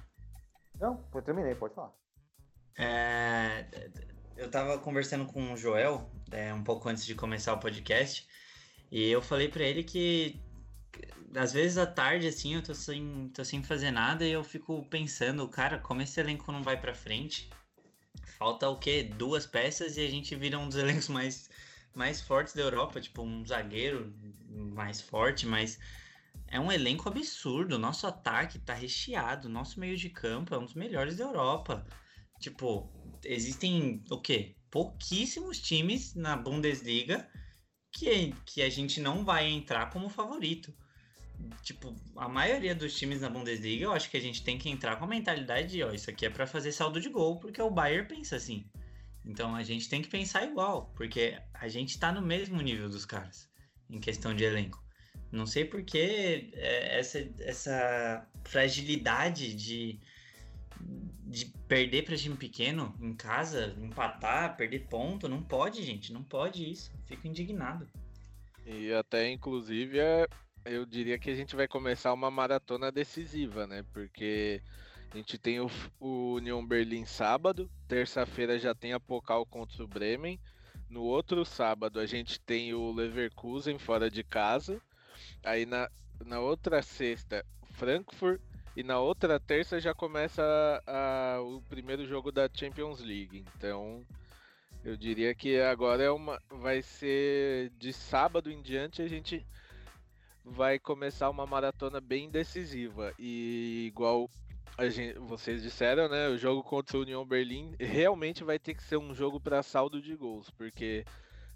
Não, 0.78 1.02
eu 1.14 1.22
terminei, 1.22 1.56
pode 1.56 1.74
falar. 1.74 1.94
É, 2.78 3.68
eu 4.36 4.52
tava 4.52 4.78
conversando 4.80 5.26
com 5.26 5.54
o 5.54 5.58
Joel 5.58 6.12
é, 6.30 6.54
um 6.54 6.64
pouco 6.64 6.90
antes 6.90 7.06
de 7.06 7.16
começar 7.16 7.54
o 7.54 7.60
podcast, 7.60 8.28
e 8.92 9.10
eu 9.10 9.22
falei 9.22 9.48
para 9.48 9.64
ele 9.64 9.82
que 9.82 10.38
às 11.36 11.52
vezes 11.52 11.78
à 11.78 11.86
tarde, 11.86 12.28
assim, 12.28 12.56
eu 12.56 12.64
tô 12.64 12.74
sem, 12.74 13.30
tô 13.34 13.44
sem 13.44 13.62
fazer 13.64 13.92
nada 13.92 14.26
e 14.26 14.32
eu 14.32 14.44
fico 14.44 14.84
pensando, 14.90 15.48
cara, 15.48 15.78
como 15.78 16.02
esse 16.02 16.20
elenco 16.20 16.52
não 16.52 16.64
vai 16.64 16.80
pra 16.80 16.94
frente? 16.94 17.50
Falta 18.38 18.70
o 18.70 18.78
quê? 18.78 19.04
Duas 19.04 19.46
peças 19.46 19.98
e 19.98 20.02
a 20.06 20.10
gente 20.10 20.36
vira 20.36 20.58
um 20.58 20.68
dos 20.68 20.78
elencos 20.78 21.10
mais, 21.10 21.50
mais 21.94 22.22
fortes 22.22 22.54
da 22.54 22.62
Europa, 22.62 23.02
tipo 23.02 23.22
um 23.22 23.46
zagueiro 23.46 24.14
mais 24.50 25.02
forte, 25.02 25.46
mas 25.46 25.80
é 26.48 26.60
um 26.60 26.72
elenco 26.72 27.10
absurdo. 27.10 27.78
Nosso 27.78 28.08
ataque 28.08 28.60
tá 28.60 28.74
recheado, 28.74 29.50
nosso 29.50 29.80
meio 29.80 29.98
de 29.98 30.10
campo 30.10 30.56
é 30.56 30.58
um 30.58 30.66
dos 30.66 30.74
melhores 30.74 31.18
da 31.18 31.26
Europa. 31.26 31.86
Tipo, 32.40 32.92
existem 33.24 34.04
o 34.10 34.20
quê? 34.20 34.56
Pouquíssimos 34.70 35.60
times 35.60 36.14
na 36.14 36.36
Bundesliga 36.36 37.28
que, 38.00 38.34
que 38.46 38.62
a 38.62 38.70
gente 38.70 39.00
não 39.00 39.24
vai 39.24 39.48
entrar 39.48 39.90
como 39.90 40.10
favorito 40.10 40.74
tipo, 41.62 41.96
a 42.16 42.28
maioria 42.28 42.74
dos 42.74 42.98
times 42.98 43.22
na 43.22 43.30
Bundesliga, 43.30 43.86
eu 43.86 43.94
acho 43.94 44.10
que 44.10 44.18
a 44.18 44.22
gente 44.22 44.44
tem 44.44 44.58
que 44.58 44.70
entrar 44.70 44.96
com 44.98 45.06
a 45.06 45.08
mentalidade 45.08 45.70
de, 45.70 45.84
ó, 45.84 45.92
isso 45.92 46.10
aqui 46.10 46.26
é 46.26 46.30
para 46.30 46.48
fazer 46.48 46.72
saldo 46.72 47.00
de 47.00 47.10
gol, 47.10 47.40
porque 47.40 47.62
o 47.62 47.70
Bayern 47.70 48.08
pensa 48.08 48.36
assim. 48.36 48.66
Então 49.26 49.56
a 49.56 49.64
gente 49.64 49.90
tem 49.90 50.02
que 50.02 50.08
pensar 50.08 50.46
igual, 50.46 50.92
porque 50.96 51.38
a 51.54 51.68
gente 51.68 52.00
tá 52.00 52.12
no 52.12 52.22
mesmo 52.22 52.62
nível 52.62 52.90
dos 52.90 53.06
caras 53.06 53.50
em 53.90 54.00
questão 54.00 54.34
de 54.34 54.44
elenco. 54.44 54.84
Não 55.32 55.46
sei 55.46 55.66
por 55.66 55.84
que 55.84 56.52
é, 56.54 57.00
essa, 57.00 57.30
essa 57.40 58.28
fragilidade 58.46 59.54
de, 59.54 60.00
de 61.28 61.46
perder 61.68 62.04
para 62.04 62.16
time 62.16 62.36
pequeno 62.36 62.96
em 63.02 63.14
casa, 63.14 63.76
empatar, 63.80 64.56
perder 64.56 64.88
ponto. 64.88 65.28
Não 65.28 65.44
pode, 65.44 65.84
gente. 65.84 66.14
Não 66.14 66.24
pode 66.24 66.70
isso. 66.70 66.92
Fico 67.06 67.28
indignado. 67.28 67.88
E 68.66 68.92
até, 68.94 69.30
inclusive, 69.30 70.00
é 70.00 70.28
eu 70.70 70.86
diria 70.86 71.18
que 71.18 71.30
a 71.30 71.36
gente 71.36 71.56
vai 71.56 71.68
começar 71.68 72.14
uma 72.14 72.30
maratona 72.30 72.92
decisiva, 72.92 73.66
né? 73.66 73.84
Porque 73.94 74.62
a 75.12 75.18
gente 75.18 75.38
tem 75.38 75.60
o, 75.60 75.70
o 76.00 76.36
Union 76.36 76.66
Berlim 76.66 77.06
sábado, 77.06 77.70
terça-feira 77.88 78.60
já 78.60 78.76
tem 78.76 78.94
a 78.94 79.00
Pokal 79.00 79.46
contra 79.46 79.84
o 79.84 79.88
Bremen. 79.88 80.40
No 80.90 81.04
outro 81.04 81.44
sábado 81.46 82.00
a 82.00 82.06
gente 82.06 82.40
tem 82.40 82.74
o 82.74 82.92
Leverkusen 82.92 83.78
fora 83.80 84.10
de 84.12 84.24
casa. 84.24 84.82
Aí 85.44 85.66
na, 85.66 85.90
na 86.26 86.40
outra 86.40 86.82
sexta, 86.82 87.46
Frankfurt. 87.72 88.42
E 88.78 88.84
na 88.84 89.00
outra 89.00 89.40
terça 89.40 89.80
já 89.80 89.92
começa 89.92 90.44
a, 90.86 91.38
a, 91.38 91.42
o 91.42 91.64
primeiro 91.64 92.06
jogo 92.06 92.32
da 92.32 92.48
Champions 92.48 93.00
League. 93.00 93.44
Então 93.56 94.06
eu 94.86 94.96
diria 94.96 95.34
que 95.34 95.60
agora 95.60 96.04
é 96.04 96.12
uma, 96.12 96.40
vai 96.48 96.84
ser 96.84 97.72
de 97.72 97.92
sábado 97.92 98.52
em 98.52 98.62
diante 98.62 99.02
a 99.02 99.08
gente 99.08 99.44
vai 100.46 100.78
começar 100.78 101.28
uma 101.32 101.48
maratona 101.48 102.00
bem 102.00 102.30
decisiva. 102.30 103.12
E 103.18 103.88
igual 103.88 104.30
gente, 104.92 105.18
vocês 105.22 105.64
disseram, 105.64 106.08
né? 106.08 106.28
O 106.28 106.38
jogo 106.38 106.62
contra 106.62 107.00
o 107.00 107.02
União 107.02 107.26
Berlim 107.26 107.74
realmente 107.80 108.44
vai 108.44 108.60
ter 108.60 108.76
que 108.76 108.84
ser 108.84 108.98
um 108.98 109.12
jogo 109.12 109.40
para 109.40 109.64
saldo 109.64 110.00
de 110.00 110.16
gols, 110.16 110.52
porque 110.52 111.04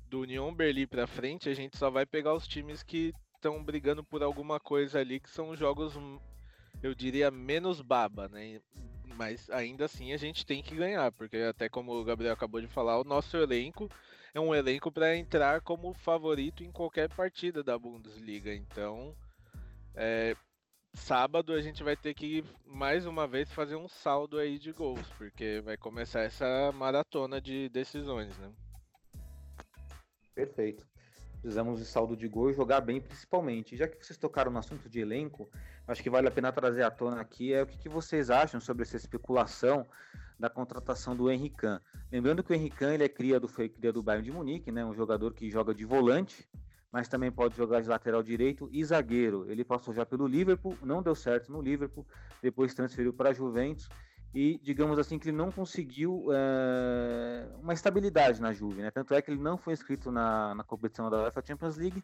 do 0.10 0.22
União 0.22 0.52
Berlim 0.52 0.88
para 0.88 1.06
frente 1.06 1.50
a 1.50 1.54
gente 1.54 1.78
só 1.78 1.92
vai 1.92 2.04
pegar 2.04 2.34
os 2.34 2.48
times 2.48 2.82
que 2.82 3.14
estão 3.36 3.64
brigando 3.64 4.04
por 4.04 4.24
alguma 4.24 4.60
coisa 4.60 5.00
ali, 5.00 5.20
que 5.20 5.30
são 5.30 5.56
jogos, 5.56 5.94
eu 6.82 6.96
diria, 6.96 7.30
menos 7.30 7.82
baba, 7.82 8.28
né? 8.28 8.60
Mas 9.16 9.50
ainda 9.50 9.86
assim 9.86 10.14
a 10.14 10.18
gente 10.18 10.46
tem 10.46 10.64
que 10.64 10.76
ganhar, 10.76 11.12
porque 11.12 11.38
até 11.38 11.70
como 11.70 11.94
o 11.94 12.04
Gabriel 12.04 12.34
acabou 12.34 12.62
de 12.62 12.68
falar, 12.68 13.00
o 13.00 13.04
nosso 13.04 13.38
elenco 13.38 13.90
é 14.34 14.40
um 14.40 14.56
elenco 14.56 14.92
para 14.92 15.16
entrar 15.16 15.62
como 15.62 15.94
favorito 15.94 16.64
em 16.64 16.72
qualquer 16.72 17.10
partida 17.10 17.64
da 17.64 17.78
Bundesliga. 17.78 18.54
Então, 18.54 19.16
é, 19.94 20.36
sábado 20.94 21.54
a 21.54 21.62
gente 21.62 21.84
vai 21.84 21.96
ter 21.96 22.14
que 22.14 22.44
mais 22.66 23.06
uma 23.06 23.28
vez 23.28 23.52
fazer 23.52 23.76
um 23.76 23.88
saldo 23.88 24.38
aí 24.38 24.58
de 24.58 24.72
gols, 24.72 25.08
porque 25.18 25.62
vai 25.62 25.78
começar 25.78 26.22
essa 26.22 26.72
maratona 26.72 27.42
de 27.42 27.70
decisões, 27.70 28.38
né? 28.38 28.52
Perfeito. 30.34 30.86
Precisamos 31.42 31.80
de 31.80 31.86
saldo 31.86 32.16
de 32.16 32.28
gol 32.28 32.52
e 32.52 32.54
jogar 32.54 32.82
bem, 32.82 33.02
principalmente. 33.02 33.76
Já 33.76 33.88
que 33.88 34.06
vocês 34.06 34.18
tocaram 34.18 34.52
no 34.52 34.60
assunto 34.60 34.88
de 34.88 35.00
elenco, 35.00 35.50
acho 35.92 36.02
que 36.02 36.10
vale 36.10 36.28
a 36.28 36.32
pena 36.32 36.52
trazer 36.52 36.84
à 36.84 36.92
tona 36.92 37.20
aqui 37.20 37.54
é 37.54 37.62
o 37.62 37.68
que, 37.68 37.78
que 37.78 37.90
vocês 37.90 38.30
acham 38.30 38.60
sobre 38.60 38.84
essa 38.84 38.96
especulação 38.96 39.86
da 40.40 40.50
contratação 40.50 41.16
do 41.16 41.30
Henrique. 41.30 41.68
Lembrando 42.12 42.44
que 42.44 42.52
o 42.52 42.56
Henrique 42.56 42.84
ele 42.84 43.04
é 43.04 43.10
cria 43.10 43.40
do, 43.40 43.48
foi 43.48 43.70
cria 43.70 43.92
do 43.92 44.02
Bayern 44.02 44.26
de 44.26 44.32
Munique, 44.32 44.72
né? 44.72 44.84
um 44.84 44.94
jogador 44.94 45.34
que 45.34 45.50
joga 45.52 45.74
de 45.74 45.86
volante, 45.86 46.48
mas 46.92 47.08
também 47.08 47.32
pode 47.32 47.56
jogar 47.56 47.82
de 47.82 47.90
lateral 47.90 48.24
direito 48.24 48.70
e 48.72 48.84
zagueiro. 48.84 49.46
Ele 49.50 49.64
passou 49.64 49.94
já 49.94 50.06
pelo 50.06 50.28
Liverpool, 50.28 50.78
não 50.82 51.04
deu 51.04 51.14
certo 51.14 51.52
no 51.52 51.62
Liverpool, 51.62 52.06
depois 52.42 52.74
transferiu 52.74 53.14
para 53.14 53.30
a 53.30 53.34
Juventus 53.34 53.88
e 54.34 54.60
digamos 54.64 54.98
assim 54.98 55.20
que 55.20 55.30
ele 55.30 55.38
não 55.38 55.52
conseguiu 55.52 56.28
é, 56.32 57.48
uma 57.62 57.74
estabilidade 57.74 58.42
na 58.42 58.54
Juve, 58.54 58.82
né? 58.82 58.90
Tanto 58.90 59.14
é 59.14 59.22
que 59.22 59.30
ele 59.30 59.42
não 59.42 59.58
foi 59.58 59.74
inscrito 59.74 60.10
na, 60.10 60.56
na 60.56 60.64
competição 60.64 61.10
da 61.10 61.24
UEFA 61.24 61.44
Champions 61.46 61.76
League 61.76 62.02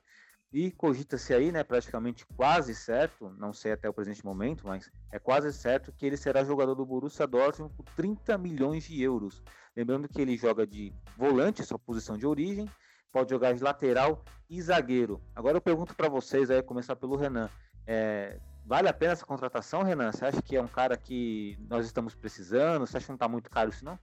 e 0.52 0.72
cogita-se 0.72 1.34
aí, 1.34 1.52
né, 1.52 1.64
praticamente 1.64 2.26
quase 2.36 2.74
certo, 2.74 3.30
não 3.38 3.52
sei 3.52 3.74
até 3.74 3.90
o 3.90 3.94
presente 3.94 4.26
momento, 4.26 4.66
mas 4.66 4.90
é 5.12 5.20
quase 5.20 5.52
certo 5.52 5.92
que 5.92 6.06
ele 6.06 6.16
será 6.16 6.44
jogador 6.44 6.74
do 6.74 6.86
Borussia 6.86 7.28
Dortmund 7.28 7.74
por 7.76 7.86
30 7.96 8.38
milhões 8.38 8.86
de 8.86 9.02
euros. 9.02 9.44
Lembrando 9.76 10.08
que 10.08 10.22
ele 10.22 10.38
joga 10.38 10.66
de 10.66 10.94
volante, 11.18 11.64
sua 11.64 11.78
posição 11.78 12.18
de 12.18 12.26
origem, 12.26 12.68
pode 13.12 13.30
jogar 13.30 13.54
de 13.54 13.62
lateral 13.62 14.24
e 14.50 14.62
zagueiro. 14.62 15.22
Agora 15.36 15.58
eu 15.58 15.62
pergunto 15.62 15.96
para 15.96 16.08
vocês, 16.08 16.50
aí 16.50 16.62
começar 16.62 16.96
pelo 16.96 17.18
Renan, 17.18 17.50
é, 17.86 18.40
vale 18.66 18.88
a 18.88 18.94
pena 18.94 19.14
essa 19.14 19.26
contratação, 19.26 19.84
Renan? 19.84 20.12
Você 20.12 20.26
acha 20.26 20.42
que 20.42 20.56
é 20.56 20.62
um 20.62 20.68
cara 20.68 20.96
que 20.96 21.58
nós 21.70 21.86
estamos 21.86 22.16
precisando? 22.16 22.88
Você 22.88 22.98
acha 22.98 23.06
que 23.06 23.12
não 23.12 23.16
está 23.16 23.28
muito 23.28 23.50
caro 23.50 23.70
isso 23.70 23.84
não? 23.84 24.00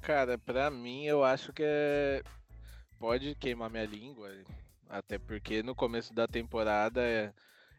Cara, 0.00 0.38
para 0.38 0.70
mim 0.70 1.04
eu 1.04 1.24
acho 1.24 1.52
que 1.52 1.62
é... 1.64 2.22
pode 2.98 3.34
queimar 3.34 3.68
minha 3.68 3.84
língua 3.84 4.30
até 4.88 5.18
porque 5.18 5.62
no 5.62 5.74
começo 5.74 6.14
da 6.14 6.26
temporada 6.26 7.34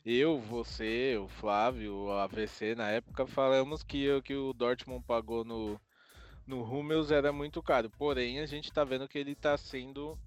eu, 0.05 0.39
você, 0.39 1.17
o 1.17 1.27
Flávio, 1.27 1.93
o 1.93 2.11
AVC 2.11 2.75
na 2.75 2.89
época 2.89 3.27
falamos 3.27 3.83
que, 3.83 4.21
que 4.21 4.35
o 4.35 4.53
Dortmund 4.53 5.03
pagou 5.05 5.43
no, 5.43 5.79
no 6.45 6.63
Hummels 6.63 7.11
era 7.11 7.33
muito 7.33 7.61
caro. 7.61 7.89
Porém, 7.89 8.39
a 8.39 8.45
gente 8.45 8.71
tá 8.71 8.83
vendo 8.83 9.07
que 9.07 9.17
ele 9.17 9.35
tá 9.35 9.57
sendo 9.57 10.17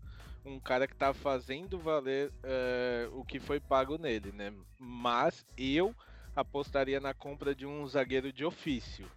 um 0.45 0.61
cara 0.61 0.87
que 0.87 0.95
tá 0.95 1.13
fazendo 1.15 1.79
valer 1.79 2.31
uh, 2.31 3.19
o 3.19 3.25
que 3.25 3.41
foi 3.41 3.59
pago 3.61 3.97
nele, 3.99 4.33
né? 4.33 4.53
Mas 4.79 5.47
eu 5.57 5.95
apostaria 6.35 7.01
na 7.01 7.15
compra 7.15 7.55
de 7.55 7.67
um 7.67 7.87
zagueiro 7.87 8.33
de 8.33 8.45
ofício. 8.45 9.11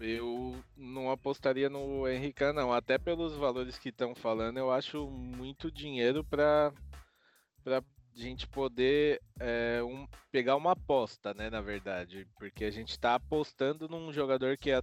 Eu 0.00 0.56
não 0.76 1.10
apostaria 1.10 1.68
no 1.68 2.08
Henrique, 2.08 2.52
não. 2.52 2.72
Até 2.72 2.96
pelos 2.98 3.34
valores 3.36 3.78
que 3.78 3.90
estão 3.90 4.14
falando, 4.14 4.56
eu 4.56 4.70
acho 4.70 5.06
muito 5.10 5.70
dinheiro 5.70 6.24
para 6.24 6.72
gente 8.14 8.46
poder 8.48 9.20
é, 9.38 9.82
um, 9.82 10.06
pegar 10.30 10.56
uma 10.56 10.72
aposta, 10.72 11.32
né, 11.34 11.48
na 11.50 11.60
verdade, 11.60 12.26
porque 12.38 12.64
a 12.64 12.70
gente 12.70 12.90
está 12.90 13.14
apostando 13.14 13.88
num 13.88 14.12
jogador 14.12 14.56
que, 14.56 14.70
é, 14.70 14.82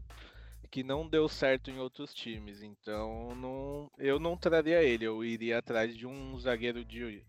que 0.72 0.84
não 0.84 1.08
deu 1.08 1.28
certo 1.28 1.70
em 1.70 1.80
outros 1.80 2.14
times, 2.14 2.62
então 2.64 3.36
não, 3.36 3.92
eu 3.98 4.20
não 4.20 4.38
traria 4.38 4.82
ele, 4.82 5.06
eu 5.06 5.24
iria 5.24 5.60
atrás 5.60 5.96
de 5.96 6.08
um 6.08 6.38
zagueiro 6.40 6.84
de 6.86 7.24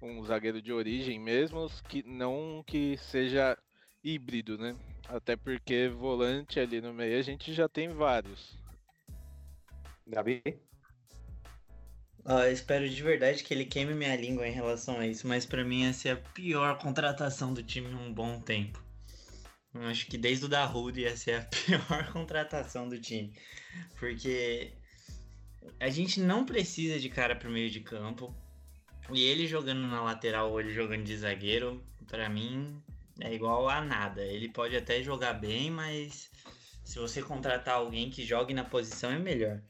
um 0.00 0.22
zagueiro 0.24 0.60
de 0.60 0.72
origem 0.72 1.18
mesmo, 1.18 1.68
que 1.88 2.02
não 2.02 2.64
que 2.66 2.96
seja 2.96 3.56
híbrido, 4.02 4.58
né? 4.58 4.76
Até 5.08 5.36
porque 5.36 5.88
volante 5.88 6.58
ali 6.58 6.80
no 6.80 6.92
meio 6.92 7.18
a 7.18 7.22
gente 7.22 7.52
já 7.52 7.68
tem 7.68 7.88
vários. 7.88 8.56
Gabi? 10.06 10.42
Eu 12.24 12.52
espero 12.52 12.88
de 12.88 13.02
verdade 13.02 13.42
que 13.42 13.52
ele 13.52 13.64
queime 13.64 13.94
minha 13.94 14.14
língua 14.14 14.46
em 14.46 14.52
relação 14.52 14.98
a 15.00 15.06
isso, 15.06 15.26
mas 15.26 15.44
pra 15.44 15.64
mim 15.64 15.86
essa 15.86 16.08
é 16.08 16.12
a 16.12 16.16
pior 16.16 16.78
contratação 16.78 17.52
do 17.52 17.62
time 17.62 17.88
em 17.88 17.94
um 17.94 18.12
bom 18.12 18.40
tempo. 18.40 18.80
Eu 19.74 19.82
acho 19.82 20.06
que 20.06 20.18
desde 20.18 20.44
o 20.44 20.48
da 20.48 20.64
Rude 20.64 21.00
ia 21.00 21.16
ser 21.16 21.34
a 21.34 21.42
pior 21.66 22.12
contratação 22.12 22.88
do 22.88 23.00
time. 23.00 23.32
Porque 23.98 24.72
a 25.80 25.88
gente 25.88 26.20
não 26.20 26.44
precisa 26.44 26.98
de 27.00 27.08
cara 27.08 27.34
pro 27.34 27.50
meio 27.50 27.70
de 27.70 27.80
campo. 27.80 28.34
E 29.12 29.24
ele 29.24 29.46
jogando 29.46 29.80
na 29.86 30.02
lateral 30.02 30.50
ou 30.50 30.60
ele 30.60 30.72
jogando 30.72 31.04
de 31.04 31.16
zagueiro, 31.16 31.82
pra 32.06 32.28
mim 32.28 32.80
é 33.22 33.32
igual 33.32 33.68
a 33.68 33.80
nada. 33.80 34.22
Ele 34.22 34.48
pode 34.48 34.76
até 34.76 35.02
jogar 35.02 35.34
bem, 35.34 35.70
mas 35.70 36.30
se 36.84 36.98
você 36.98 37.22
contratar 37.22 37.76
alguém 37.76 38.10
que 38.10 38.24
jogue 38.24 38.52
na 38.52 38.64
posição 38.64 39.10
é 39.10 39.18
melhor. 39.18 39.62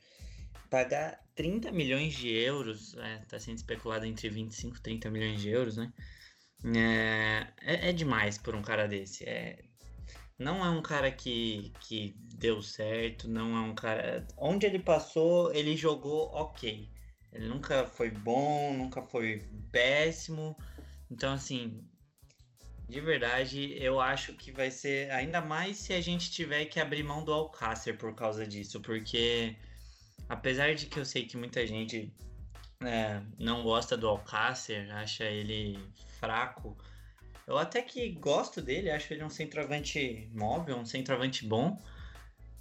Pagar 0.70 1.22
30 1.34 1.70
milhões 1.70 2.14
de 2.14 2.30
euros, 2.30 2.94
é, 2.96 3.18
tá 3.28 3.38
sendo 3.38 3.56
especulado 3.56 4.06
entre 4.06 4.28
25 4.28 4.76
e 4.76 4.80
30 4.80 5.10
milhões 5.10 5.40
de 5.40 5.50
euros, 5.50 5.76
né? 5.76 5.92
É, 6.64 7.46
é, 7.60 7.88
é, 7.90 7.92
demais 7.92 8.38
por 8.38 8.54
um 8.54 8.62
cara 8.62 8.86
desse. 8.86 9.24
É, 9.24 9.58
não 10.38 10.64
é 10.64 10.70
um 10.70 10.80
cara 10.80 11.10
que, 11.12 11.72
que 11.80 12.14
deu 12.18 12.62
certo, 12.62 13.28
não 13.28 13.56
é 13.56 13.60
um 13.60 13.74
cara. 13.74 14.26
Onde 14.38 14.64
ele 14.64 14.78
passou, 14.78 15.52
ele 15.52 15.76
jogou 15.76 16.30
ok. 16.32 16.88
Ele 17.32 17.48
nunca 17.48 17.86
foi 17.86 18.10
bom, 18.10 18.74
nunca 18.74 19.02
foi 19.02 19.42
péssimo. 19.70 20.56
Então, 21.10 21.34
assim, 21.34 21.84
de 22.92 23.00
verdade, 23.00 23.74
eu 23.82 23.98
acho 23.98 24.34
que 24.34 24.52
vai 24.52 24.70
ser 24.70 25.10
ainda 25.10 25.40
mais 25.40 25.78
se 25.78 25.94
a 25.94 26.00
gente 26.00 26.30
tiver 26.30 26.66
que 26.66 26.78
abrir 26.78 27.02
mão 27.02 27.24
do 27.24 27.32
Alcácer 27.32 27.96
por 27.96 28.14
causa 28.14 28.46
disso, 28.46 28.82
porque 28.82 29.56
apesar 30.28 30.74
de 30.74 30.84
que 30.86 30.98
eu 30.98 31.04
sei 31.04 31.24
que 31.24 31.38
muita 31.38 31.66
gente 31.66 32.12
é, 32.84 33.22
não 33.38 33.62
gosta 33.62 33.96
do 33.96 34.06
Alcácer, 34.06 34.94
acha 34.94 35.24
ele 35.24 35.78
fraco, 36.20 36.76
eu 37.46 37.56
até 37.56 37.80
que 37.80 38.10
gosto 38.10 38.60
dele, 38.60 38.90
acho 38.90 39.10
ele 39.14 39.24
um 39.24 39.30
centroavante 39.30 40.28
móvel, 40.34 40.76
um 40.76 40.84
centroavante 40.84 41.46
bom. 41.46 41.80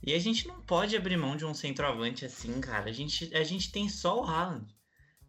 E 0.01 0.13
a 0.13 0.19
gente 0.19 0.47
não 0.47 0.61
pode 0.61 0.95
abrir 0.95 1.17
mão 1.17 1.35
de 1.35 1.45
um 1.45 1.53
centroavante 1.53 2.25
assim, 2.25 2.59
cara. 2.61 2.89
A 2.89 2.93
gente, 2.93 3.35
a 3.35 3.43
gente 3.43 3.69
tem 3.69 3.89
só 3.89 4.21
o 4.21 4.23
Haaland. 4.23 4.65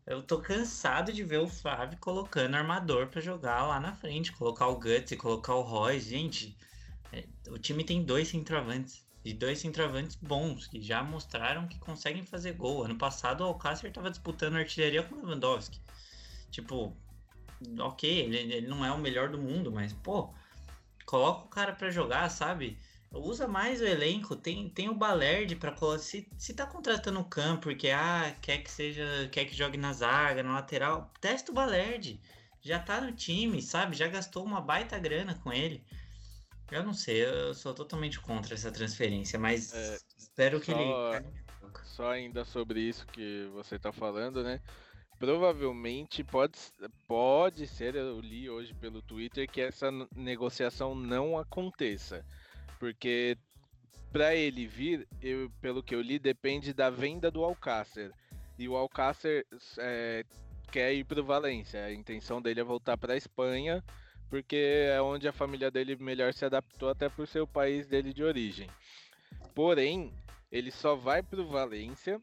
Eu 0.06 0.22
tô 0.22 0.40
cansado 0.40 1.12
de 1.12 1.22
ver 1.22 1.38
o 1.38 1.46
Flávio 1.46 1.96
colocando 1.98 2.56
armador 2.56 3.06
para 3.06 3.20
jogar 3.20 3.66
lá 3.66 3.78
na 3.78 3.94
frente, 3.94 4.32
colocar 4.32 4.66
o 4.66 4.74
Guts 4.76 5.12
e 5.12 5.16
colocar 5.16 5.54
o 5.54 5.62
Royce. 5.62 6.10
Gente, 6.10 6.56
é, 7.12 7.24
o 7.48 7.58
time 7.58 7.84
tem 7.84 8.02
dois 8.02 8.28
centroavantes. 8.28 9.06
E 9.24 9.32
dois 9.32 9.60
centroavantes 9.60 10.16
bons, 10.16 10.66
que 10.66 10.82
já 10.82 11.04
mostraram 11.04 11.68
que 11.68 11.78
conseguem 11.78 12.24
fazer 12.24 12.54
gol. 12.54 12.82
Ano 12.82 12.96
passado 12.96 13.42
o 13.42 13.44
Alcácer 13.44 13.92
tava 13.92 14.10
disputando 14.10 14.56
artilharia 14.56 15.04
com 15.04 15.14
o 15.14 15.18
Lewandowski. 15.18 15.80
Tipo, 16.50 16.96
ok, 17.78 18.10
ele, 18.10 18.36
ele 18.36 18.66
não 18.66 18.84
é 18.84 18.90
o 18.90 18.98
melhor 18.98 19.28
do 19.28 19.38
mundo, 19.38 19.70
mas, 19.70 19.92
pô, 19.92 20.34
coloca 21.06 21.44
o 21.44 21.48
cara 21.48 21.72
para 21.72 21.90
jogar, 21.90 22.28
sabe? 22.28 22.76
Usa 23.12 23.46
mais 23.46 23.80
o 23.80 23.84
elenco, 23.84 24.34
tem, 24.34 24.68
tem 24.70 24.88
o 24.88 24.94
Balerd 24.94 25.56
para 25.56 25.74
se, 25.98 26.28
se 26.38 26.54
tá 26.54 26.66
contratando 26.66 27.20
o 27.20 27.24
campo 27.24 27.62
porque 27.64 27.90
ah, 27.90 28.34
quer 28.40 28.58
que 28.58 28.70
seja, 28.70 29.28
quer 29.30 29.44
que 29.44 29.54
jogue 29.54 29.76
na 29.76 29.92
zaga, 29.92 30.42
na 30.42 30.54
lateral, 30.54 31.10
testa 31.20 31.52
o 31.52 31.54
Balerd. 31.54 32.20
Já 32.60 32.78
tá 32.78 33.00
no 33.00 33.12
time, 33.12 33.60
sabe? 33.60 33.96
Já 33.96 34.06
gastou 34.06 34.44
uma 34.44 34.60
baita 34.60 34.98
grana 34.98 35.34
com 35.42 35.52
ele. 35.52 35.84
Eu 36.70 36.82
não 36.82 36.94
sei, 36.94 37.24
eu 37.24 37.52
sou 37.54 37.74
totalmente 37.74 38.18
contra 38.20 38.54
essa 38.54 38.70
transferência, 38.70 39.38
mas 39.38 39.74
é, 39.74 39.98
espero 40.16 40.58
que 40.60 40.72
só, 40.72 40.80
ele 40.80 41.26
Só 41.84 42.10
ainda 42.10 42.44
sobre 42.44 42.80
isso 42.80 43.06
que 43.08 43.46
você 43.52 43.78
tá 43.78 43.92
falando, 43.92 44.42
né? 44.42 44.60
Provavelmente 45.18 46.24
pode, 46.24 46.58
pode 47.06 47.66
ser, 47.66 47.94
eu 47.94 48.20
li 48.20 48.48
hoje 48.48 48.72
pelo 48.74 49.02
Twitter, 49.02 49.48
que 49.50 49.60
essa 49.60 49.90
negociação 50.16 50.94
não 50.94 51.38
aconteça 51.38 52.24
porque 52.82 53.38
para 54.12 54.34
ele 54.34 54.66
vir, 54.66 55.06
eu, 55.20 55.48
pelo 55.60 55.84
que 55.84 55.94
eu 55.94 56.02
li, 56.02 56.18
depende 56.18 56.74
da 56.74 56.90
venda 56.90 57.30
do 57.30 57.44
Alcácer. 57.44 58.10
E 58.58 58.68
o 58.68 58.74
Alcácer 58.74 59.46
é, 59.78 60.24
quer 60.68 60.92
ir 60.92 61.04
para 61.04 61.20
o 61.20 61.24
Valência. 61.24 61.84
A 61.84 61.92
intenção 61.92 62.42
dele 62.42 62.58
é 62.58 62.64
voltar 62.64 62.98
para 62.98 63.12
a 63.12 63.16
Espanha, 63.16 63.84
porque 64.28 64.56
é 64.56 65.00
onde 65.00 65.28
a 65.28 65.32
família 65.32 65.70
dele 65.70 65.94
melhor 65.94 66.34
se 66.34 66.44
adaptou, 66.44 66.88
até 66.88 67.08
ser 67.24 67.42
o 67.42 67.46
país 67.46 67.86
dele 67.86 68.12
de 68.12 68.24
origem. 68.24 68.68
Porém, 69.54 70.12
ele 70.50 70.72
só 70.72 70.96
vai 70.96 71.22
para 71.22 71.40
o 71.40 71.46
Valência 71.46 72.20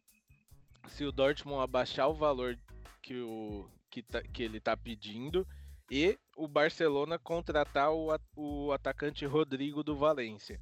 se 0.89 1.05
o 1.05 1.11
Dortmund 1.13 1.63
abaixar 1.63 2.09
o 2.09 2.13
valor 2.13 2.59
que, 3.01 3.15
o, 3.15 3.65
que, 3.89 4.03
tá, 4.03 4.21
que 4.21 4.43
ele 4.43 4.57
está 4.57 4.75
pedindo 4.75 5.47
e 5.89 6.17
o 6.35 6.47
Barcelona 6.47 7.17
contratar 7.17 7.91
o, 7.91 8.09
o 8.35 8.71
atacante 8.71 9.25
Rodrigo 9.25 9.83
do 9.83 9.95
Valência. 9.95 10.59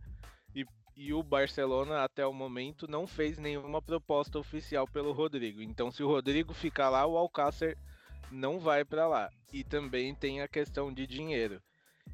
E, 0.55 0.65
e 0.95 1.13
o 1.13 1.21
Barcelona, 1.21 2.03
até 2.03 2.25
o 2.25 2.33
momento, 2.33 2.87
não 2.87 3.05
fez 3.05 3.37
nenhuma 3.37 3.81
proposta 3.81 4.39
oficial 4.39 4.87
pelo 4.87 5.11
Rodrigo. 5.11 5.61
Então, 5.61 5.91
se 5.91 6.01
o 6.01 6.07
Rodrigo 6.07 6.53
ficar 6.53 6.89
lá, 6.89 7.05
o 7.05 7.17
Alcácer 7.17 7.77
não 8.31 8.59
vai 8.59 8.83
para 8.83 9.07
lá. 9.07 9.29
E 9.51 9.63
também 9.63 10.15
tem 10.15 10.41
a 10.41 10.47
questão 10.47 10.93
de 10.93 11.05
dinheiro. 11.05 11.61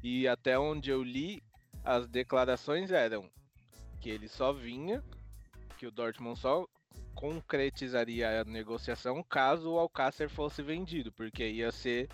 E 0.02 0.28
até 0.28 0.58
onde 0.58 0.90
eu 0.90 1.02
li, 1.02 1.42
as 1.84 2.06
declarações 2.08 2.90
eram 2.90 3.30
que 4.00 4.10
ele 4.10 4.28
só 4.28 4.52
vinha, 4.52 5.02
que 5.78 5.86
o 5.86 5.90
Dortmund 5.90 6.38
só 6.38 6.66
concretizaria 7.14 8.40
a 8.40 8.44
negociação 8.44 9.22
caso 9.22 9.70
o 9.70 9.78
Alcácer 9.78 10.28
fosse 10.28 10.62
vendido, 10.62 11.10
porque 11.12 11.48
ia 11.48 11.72
ser 11.72 12.08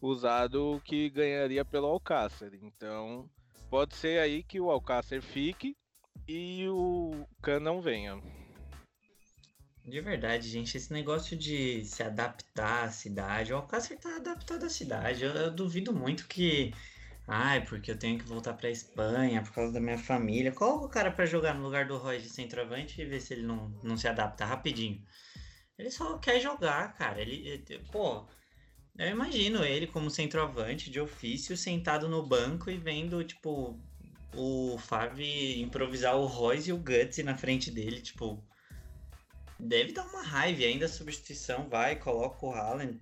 usado 0.00 0.80
que 0.84 1.10
ganharia 1.10 1.64
pelo 1.64 1.86
Alcácer. 1.86 2.52
Então, 2.62 3.28
pode 3.70 3.94
ser 3.94 4.20
aí 4.20 4.42
que 4.42 4.60
o 4.60 4.70
Alcácer 4.70 5.22
fique 5.22 5.76
e 6.28 6.66
o 6.68 7.26
Khan 7.42 7.60
não 7.60 7.80
venha. 7.80 8.20
De 9.84 10.00
verdade, 10.00 10.48
gente, 10.48 10.76
esse 10.76 10.92
negócio 10.92 11.36
de 11.36 11.84
se 11.84 12.02
adaptar 12.02 12.84
à 12.86 12.90
cidade, 12.90 13.52
o 13.52 13.56
Alcácer 13.56 13.96
tá 13.98 14.16
adaptado 14.16 14.64
à 14.64 14.68
cidade. 14.68 15.24
Eu, 15.24 15.30
eu 15.32 15.50
duvido 15.50 15.94
muito 15.94 16.26
que. 16.26 16.74
Ai, 17.28 17.64
porque 17.64 17.90
eu 17.90 17.98
tenho 17.98 18.18
que 18.18 18.24
voltar 18.24 18.54
pra 18.54 18.70
Espanha 18.70 19.42
por 19.42 19.52
causa 19.52 19.72
da 19.72 19.80
minha 19.80 19.98
família. 19.98 20.52
Coloca 20.52 20.86
o 20.86 20.88
cara 20.88 21.10
para 21.10 21.26
jogar 21.26 21.54
no 21.54 21.62
lugar 21.62 21.86
do 21.86 21.96
Roy 21.98 22.18
de 22.20 22.28
centroavante 22.28 23.00
e 23.00 23.04
ver 23.04 23.20
se 23.20 23.34
ele 23.34 23.42
não, 23.42 23.68
não 23.82 23.96
se 23.96 24.08
adapta 24.08 24.44
rapidinho. 24.44 25.00
Ele 25.78 25.90
só 25.90 26.18
quer 26.18 26.40
jogar, 26.40 26.94
cara. 26.94 27.20
Ele, 27.20 27.48
ele 27.48 27.78
pô, 27.92 28.26
eu 28.98 29.08
imagino 29.08 29.64
ele 29.64 29.86
como 29.86 30.10
centroavante 30.10 30.90
de 30.90 31.00
ofício, 31.00 31.56
sentado 31.56 32.08
no 32.08 32.26
banco 32.26 32.70
e 32.70 32.78
vendo, 32.78 33.22
tipo, 33.24 33.78
o 34.34 34.78
Favi 34.78 35.60
improvisar 35.60 36.16
o 36.16 36.26
Royce 36.26 36.70
e 36.70 36.72
o 36.72 36.78
Guts 36.78 37.18
na 37.24 37.36
frente 37.36 37.70
dele, 37.70 38.00
tipo. 38.00 38.42
Deve 39.58 39.92
dar 39.92 40.04
uma 40.04 40.22
raiva, 40.22 40.64
ainda 40.64 40.84
a 40.84 40.88
substituição 40.88 41.68
vai, 41.68 41.96
coloca 41.96 42.44
o 42.44 42.52
Haaland. 42.52 43.00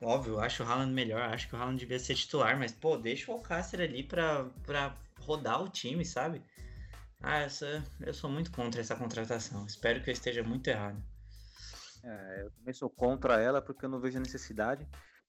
Óbvio, 0.00 0.40
acho 0.40 0.62
o 0.62 0.66
Haaland 0.66 0.92
melhor, 0.92 1.22
acho 1.22 1.48
que 1.48 1.54
o 1.54 1.58
Haaland 1.58 1.78
devia 1.78 1.98
ser 1.98 2.14
titular, 2.14 2.58
mas, 2.58 2.72
pô, 2.72 2.96
deixa 2.96 3.30
o 3.30 3.34
Alcácer 3.34 3.80
ali 3.80 4.02
pra, 4.02 4.44
pra 4.64 4.96
rodar 5.20 5.62
o 5.62 5.68
time, 5.68 6.04
sabe? 6.04 6.42
Ah, 7.20 7.38
essa, 7.38 7.84
eu 8.00 8.12
sou 8.12 8.28
muito 8.28 8.50
contra 8.50 8.80
essa 8.80 8.96
contratação. 8.96 9.64
Espero 9.64 10.02
que 10.02 10.10
eu 10.10 10.12
esteja 10.12 10.42
muito 10.42 10.66
errado. 10.68 11.00
É, 12.02 12.42
eu 12.42 12.50
também 12.50 12.74
sou 12.74 12.90
contra 12.90 13.40
ela 13.40 13.62
porque 13.62 13.84
eu 13.84 13.88
não 13.88 14.00
vejo 14.00 14.18
necessidade. 14.18 14.86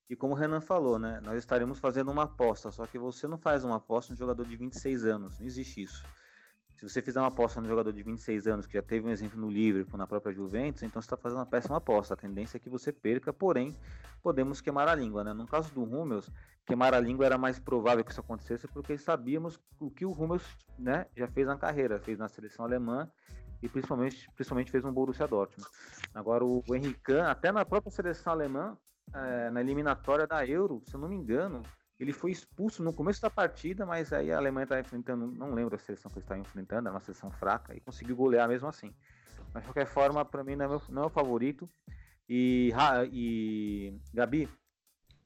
E 0.10 0.16
como 0.16 0.34
o 0.34 0.36
Renan 0.36 0.62
falou, 0.62 1.00
né, 1.00 1.20
nós 1.24 1.38
estaremos 1.38 1.80
fazendo 1.80 2.12
uma 2.12 2.24
aposta, 2.24 2.72
só 2.72 2.86
que 2.86 3.00
você 3.00 3.28
não 3.28 3.38
faz 3.38 3.64
uma 3.64 3.78
aposta 3.78 4.14
no 4.14 4.20
jogador 4.20 4.46
de 4.46 4.56
26 4.56 5.06
anos, 5.06 5.40
não 5.40 5.46
existe 5.46 5.82
isso. 5.82 6.04
Se 6.84 6.90
você 6.90 7.02
fizer 7.02 7.22
uma 7.22 7.28
aposta 7.28 7.62
no 7.62 7.68
jogador 7.68 7.94
de 7.94 8.04
26 8.04 8.46
anos, 8.46 8.66
que 8.66 8.74
já 8.74 8.82
teve 8.82 9.08
um 9.08 9.10
exemplo 9.10 9.40
no 9.40 9.50
Liverpool, 9.50 9.98
na 9.98 10.06
própria 10.06 10.34
Juventus, 10.34 10.84
então 10.84 11.02
você 11.02 11.06
está 11.06 11.16
fazendo 11.16 11.40
uma 11.40 11.46
péssima 11.46 11.78
aposta. 11.78 12.14
A 12.14 12.18
tendência 12.18 12.58
é 12.58 12.60
que 12.60 12.70
você 12.70 12.92
perca, 12.92 13.32
porém, 13.32 13.74
podemos 14.22 14.60
queimar 14.60 14.90
a 14.90 14.96
língua. 14.96 15.24
Né? 15.24 15.32
No 15.32 15.48
caso 15.48 15.74
do 15.74 15.82
Hummels, 15.82 16.30
queimar 16.66 16.94
a 16.94 17.00
língua 17.00 17.26
era 17.26 17.38
mais 17.38 17.58
provável 17.58 18.04
que 18.04 18.12
isso 18.12 18.20
acontecesse, 18.20 18.68
porque 18.68 18.98
sabíamos 18.98 19.58
o 19.80 19.90
que 19.90 20.06
o 20.06 20.12
Hummels 20.12 20.44
né, 20.78 21.06
já 21.16 21.26
fez 21.26 21.48
na 21.48 21.58
carreira, 21.58 22.02
fez 22.02 22.20
na 22.20 22.28
seleção 22.28 22.66
alemã 22.66 23.10
e 23.62 23.70
principalmente, 23.70 24.30
principalmente 24.36 24.70
fez 24.70 24.84
um 24.84 24.92
Borussia 24.92 25.26
Dortmund. 25.26 25.70
Agora, 26.14 26.44
o 26.44 26.62
Henrique, 26.74 27.14
até 27.14 27.50
na 27.50 27.64
própria 27.64 27.92
seleção 27.92 28.34
alemã, 28.34 28.78
é, 29.14 29.50
na 29.50 29.62
eliminatória 29.62 30.28
da 30.28 30.46
Euro, 30.46 30.82
se 30.86 30.96
eu 30.96 31.00
não 31.00 31.10
me 31.10 31.16
engano, 31.16 31.64
ele 32.00 32.12
foi 32.12 32.32
expulso 32.32 32.84
no 32.84 32.94
começo 32.94 33.22
da 33.22 33.30
partida, 33.30 33.86
mas 33.86 34.12
aí 34.12 34.32
a 34.32 34.38
Alemanha 34.38 34.64
estava 34.66 34.82
enfrentando, 34.82 35.28
não 35.28 35.54
lembro 35.54 35.76
a 35.76 35.80
seleção 35.80 36.12
que 36.12 36.18
eles 36.18 36.26
estavam 36.26 36.42
enfrentando, 36.42 36.88
era 36.88 36.96
uma 36.96 37.02
seleção 37.02 37.32
fraca, 37.32 37.76
e 37.76 37.80
conseguiu 37.80 38.16
golear 38.16 38.48
mesmo 38.48 38.68
assim. 38.68 38.94
Mas 39.54 39.64
de 39.64 39.70
qualquer 39.70 39.86
forma, 39.86 40.26
para 40.26 40.44
mim 40.44 40.56
não 40.56 40.66
é, 40.66 40.68
meu, 40.68 40.82
não 40.90 41.04
é 41.04 41.06
o 41.06 41.10
favorito. 41.10 41.70
E, 42.28 42.72
e 43.12 43.94
Gabi, 44.14 44.50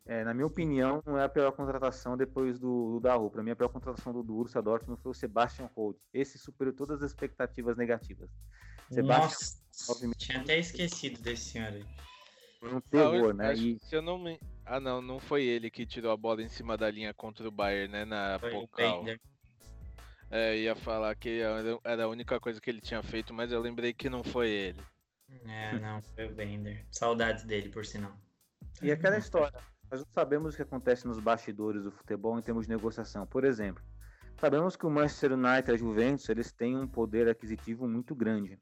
é, 0.06 0.24
na 0.24 0.34
minha 0.34 0.46
opinião, 0.46 1.02
não 1.06 1.18
é 1.18 1.24
a 1.24 1.30
pior 1.30 1.52
contratação 1.52 2.18
depois 2.18 2.60
do, 2.60 2.94
do 2.94 3.00
Daru. 3.00 3.30
Para 3.30 3.44
mim, 3.44 3.52
a 3.52 3.56
pior 3.56 3.70
contratação 3.70 4.14
do, 4.14 4.24
do 4.24 4.34
Borussia 4.34 4.62
Dortmund 4.62 5.02
foi 5.02 5.12
o 5.12 5.16
Sebastian 5.16 5.70
Holt. 5.76 5.98
Esse 6.14 6.38
superou 6.38 6.74
todas 6.74 7.02
as 7.02 7.12
expectativas 7.12 7.78
negativas. 7.78 8.30
Sebastian, 8.90 9.28
Nossa, 9.88 10.12
tinha 10.18 10.40
até 10.40 10.60
esquecido 10.60 11.22
desse 11.22 11.52
senhor 11.52 11.74
aí. 11.74 11.86
Foi 12.60 12.74
um 12.74 12.82
terror, 12.82 13.34
né? 13.34 13.54
E... 13.54 13.80
Se 13.80 13.96
eu 13.96 14.02
não 14.02 14.18
me... 14.18 14.40
Ah, 14.66 14.80
não, 14.80 15.02
não 15.02 15.20
foi 15.20 15.44
ele 15.44 15.70
que 15.70 15.86
tirou 15.86 16.12
a 16.12 16.18
bola 16.18 16.42
em 16.42 16.50
cima 16.50 16.76
da 16.76 16.90
linha 16.90 17.14
contra 17.14 17.48
o 17.48 17.52
Bayern, 17.52 17.92
né? 17.92 18.06
Na 18.06 18.40
Pokal. 18.40 19.06
É, 20.30 20.58
ia 20.58 20.76
falar 20.76 21.16
que 21.16 21.40
era 21.86 22.04
a 22.04 22.08
única 22.08 22.40
coisa 22.40 22.60
que 22.60 22.70
ele 22.70 22.82
tinha 22.82 23.02
feito, 23.02 23.34
mas 23.34 23.52
eu 23.52 23.62
lembrei 23.62 23.94
que 23.94 24.10
não 24.10 24.24
foi 24.24 24.50
ele. 24.50 24.82
É, 25.46 25.80
não, 25.80 26.02
foi 26.02 26.26
o 26.26 26.36
Bender. 26.36 26.86
Saudades 26.92 27.46
dele, 27.46 27.70
por 27.70 27.86
sinal. 27.86 28.18
E 28.82 28.92
aquela 28.92 29.18
história, 29.18 29.58
nós 29.90 30.02
não 30.02 30.08
sabemos 30.14 30.54
o 30.54 30.58
que 30.58 30.64
acontece 30.64 31.08
nos 31.08 31.20
bastidores 31.20 31.84
do 31.84 31.92
futebol 31.92 32.38
em 32.38 32.42
termos 32.42 32.68
de 32.68 32.74
negociação. 32.74 33.26
Por 33.26 33.46
exemplo, 33.46 33.82
sabemos 34.38 34.76
que 34.76 34.86
o 34.86 34.90
Manchester 34.90 35.32
United 35.34 35.72
e 35.72 35.74
a 35.74 35.78
Juventus 35.78 36.28
eles 36.28 36.52
têm 36.52 36.78
um 36.78 36.88
poder 36.88 37.30
aquisitivo 37.30 37.88
muito 37.88 38.14
grande. 38.14 38.60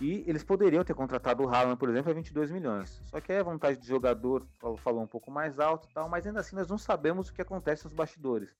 E 0.00 0.24
eles 0.26 0.44
poderiam 0.44 0.84
ter 0.84 0.94
contratado 0.94 1.42
o 1.42 1.48
Haaland, 1.48 1.78
por 1.78 1.88
exemplo, 1.88 2.10
a 2.10 2.14
22 2.14 2.50
milhões. 2.50 3.00
Só 3.06 3.20
que 3.20 3.32
a 3.32 3.42
vontade 3.42 3.78
de 3.78 3.86
jogador 3.86 4.46
falou 4.78 5.02
um 5.02 5.06
pouco 5.06 5.30
mais 5.30 5.58
alto 5.58 5.88
tal, 5.94 6.08
mas 6.08 6.26
ainda 6.26 6.40
assim 6.40 6.54
nós 6.54 6.68
não 6.68 6.76
sabemos 6.76 7.28
o 7.28 7.32
que 7.32 7.40
acontece 7.40 7.84
nos 7.84 7.94
bastidores. 7.94 8.54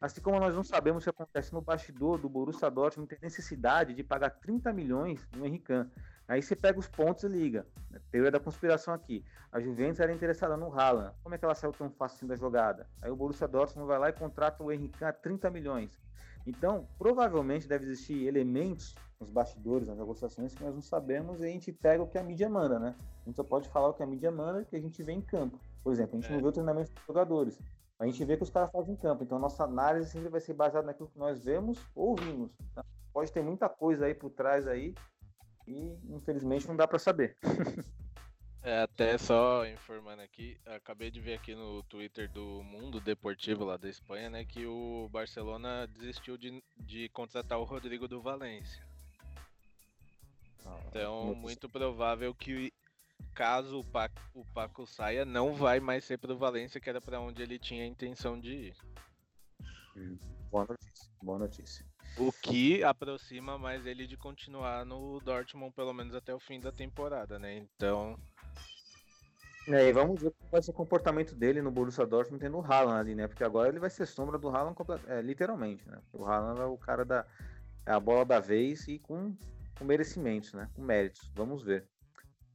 Assim 0.00 0.20
como 0.20 0.38
nós 0.38 0.54
não 0.54 0.64
sabemos 0.64 1.02
o 1.02 1.04
que 1.04 1.10
acontece 1.10 1.52
no 1.52 1.62
bastidor 1.62 2.18
do 2.18 2.28
Borussia 2.28 2.68
Dortmund 2.68 3.08
ter 3.08 3.20
necessidade 3.22 3.94
de 3.94 4.02
pagar 4.02 4.30
30 4.30 4.72
milhões 4.72 5.26
no 5.34 5.46
Henrique 5.46 5.72
Aí 6.28 6.40
você 6.40 6.54
pega 6.54 6.78
os 6.78 6.88
pontos 6.88 7.24
e 7.24 7.28
liga. 7.28 7.66
Teoria 8.10 8.30
da 8.30 8.40
conspiração 8.40 8.94
aqui. 8.94 9.24
A 9.50 9.60
Juventus 9.60 10.00
era 10.00 10.12
interessada 10.12 10.56
no 10.56 10.72
Haaland. 10.72 11.14
Como 11.22 11.34
é 11.34 11.38
que 11.38 11.44
ela 11.44 11.54
saiu 11.54 11.72
tão 11.72 11.90
fácil 11.90 12.26
da 12.26 12.34
jogada? 12.36 12.88
Aí 13.00 13.10
o 13.10 13.16
Borussia 13.16 13.46
Dortmund 13.46 13.86
vai 13.86 13.98
lá 13.98 14.08
e 14.08 14.12
contrata 14.12 14.62
o 14.62 14.72
Henrique 14.72 15.04
a 15.04 15.12
30 15.12 15.50
milhões. 15.50 16.00
Então, 16.46 16.88
provavelmente 16.98 17.68
deve 17.68 17.84
existir 17.84 18.26
elementos 18.26 18.94
nos 19.22 19.30
bastidores, 19.30 19.88
nas 19.88 19.96
negociações, 19.96 20.54
que 20.54 20.62
nós 20.62 20.74
não 20.74 20.82
sabemos 20.82 21.40
e 21.40 21.44
a 21.44 21.48
gente 21.48 21.72
pega 21.72 22.02
o 22.02 22.06
que 22.06 22.18
a 22.18 22.22
mídia 22.22 22.48
manda, 22.48 22.78
né? 22.78 22.94
A 23.22 23.24
gente 23.24 23.36
só 23.36 23.44
pode 23.44 23.68
falar 23.68 23.88
o 23.88 23.94
que 23.94 24.02
a 24.02 24.06
mídia 24.06 24.30
manda 24.30 24.64
que 24.64 24.76
a 24.76 24.80
gente 24.80 25.02
vê 25.02 25.12
em 25.12 25.20
campo. 25.20 25.58
Por 25.82 25.92
exemplo, 25.92 26.18
a 26.18 26.20
gente 26.20 26.30
é. 26.30 26.34
não 26.34 26.42
vê 26.42 26.48
o 26.48 26.52
treinamento 26.52 26.92
dos 26.92 27.04
jogadores. 27.06 27.58
A 27.98 28.06
gente 28.06 28.24
vê 28.24 28.36
que 28.36 28.42
os 28.42 28.50
caras 28.50 28.70
fazem 28.70 28.94
em 28.94 28.96
campo. 28.96 29.22
Então, 29.22 29.38
nossa 29.38 29.64
análise 29.64 30.10
sempre 30.10 30.28
vai 30.28 30.40
ser 30.40 30.54
baseada 30.54 30.86
naquilo 30.86 31.08
que 31.08 31.18
nós 31.18 31.44
vemos 31.44 31.78
ou 31.94 32.10
ouvimos. 32.10 32.50
Tá? 32.74 32.84
Pode 33.12 33.30
ter 33.30 33.42
muita 33.42 33.68
coisa 33.68 34.06
aí 34.06 34.14
por 34.14 34.30
trás 34.30 34.66
aí 34.66 34.94
e, 35.66 35.96
infelizmente, 36.10 36.66
não 36.66 36.76
dá 36.76 36.86
para 36.86 36.98
saber. 36.98 37.36
É, 38.64 38.82
até 38.82 39.18
só 39.18 39.66
informando 39.66 40.22
aqui, 40.22 40.56
acabei 40.66 41.10
de 41.10 41.20
ver 41.20 41.34
aqui 41.34 41.52
no 41.52 41.82
Twitter 41.82 42.30
do 42.30 42.62
Mundo 42.62 43.00
Deportivo 43.00 43.64
lá 43.64 43.76
da 43.76 43.88
Espanha, 43.88 44.30
né, 44.30 44.44
que 44.44 44.64
o 44.64 45.08
Barcelona 45.10 45.88
desistiu 45.88 46.38
de, 46.38 46.62
de 46.76 47.08
contratar 47.08 47.58
o 47.58 47.64
Rodrigo 47.64 48.06
do 48.06 48.22
Valência. 48.22 48.86
Então, 50.88 51.34
muito 51.34 51.68
provável 51.68 52.34
que 52.34 52.72
caso 53.34 53.80
o 53.80 53.84
Paco, 53.84 54.20
o 54.34 54.44
Paco 54.44 54.86
saia, 54.86 55.24
não 55.24 55.54
vai 55.54 55.80
mais 55.80 56.04
ser 56.04 56.18
pro 56.18 56.36
Valência, 56.36 56.80
que 56.80 56.88
era 56.88 57.00
para 57.00 57.20
onde 57.20 57.42
ele 57.42 57.58
tinha 57.58 57.84
a 57.84 57.86
intenção 57.86 58.38
de 58.38 58.50
ir. 58.50 58.76
Hum, 59.96 60.18
boa 60.50 60.66
notícia, 60.68 61.10
boa 61.22 61.38
notícia. 61.38 61.86
O 62.18 62.30
que 62.30 62.84
aproxima 62.84 63.56
mais 63.58 63.86
ele 63.86 64.06
de 64.06 64.16
continuar 64.16 64.84
no 64.84 65.18
Dortmund 65.20 65.72
pelo 65.74 65.94
menos 65.94 66.14
até 66.14 66.34
o 66.34 66.40
fim 66.40 66.60
da 66.60 66.70
temporada, 66.70 67.38
né? 67.38 67.56
Então, 67.56 68.18
é, 69.68 69.88
e 69.88 69.92
vamos 69.92 70.20
ver 70.20 70.32
como 70.32 70.50
vai 70.50 70.60
ser 70.60 70.72
o 70.72 70.74
comportamento 70.74 71.34
dele 71.36 71.62
no 71.62 71.70
Borussia 71.70 72.04
Dortmund 72.04 72.42
tendo 72.42 72.58
o 72.58 72.64
Haaland 72.64 72.98
ali, 72.98 73.14
né? 73.14 73.28
Porque 73.28 73.44
agora 73.44 73.68
ele 73.68 73.78
vai 73.78 73.90
ser 73.90 74.06
sombra 74.06 74.36
do 74.36 74.48
Haaland 74.48 74.76
é, 75.06 75.22
literalmente, 75.22 75.88
né? 75.88 75.98
O 76.12 76.24
Haaland 76.24 76.60
é 76.60 76.64
o 76.64 76.76
cara 76.76 77.04
da 77.04 77.24
é 77.86 77.92
a 77.92 78.00
bola 78.00 78.24
da 78.24 78.40
vez 78.40 78.86
e 78.88 78.98
com, 78.98 79.36
com 79.82 79.86
merecimentos, 79.86 80.54
né? 80.54 80.70
Com 80.74 80.82
méritos. 80.82 81.30
Vamos 81.34 81.64
ver. 81.64 81.88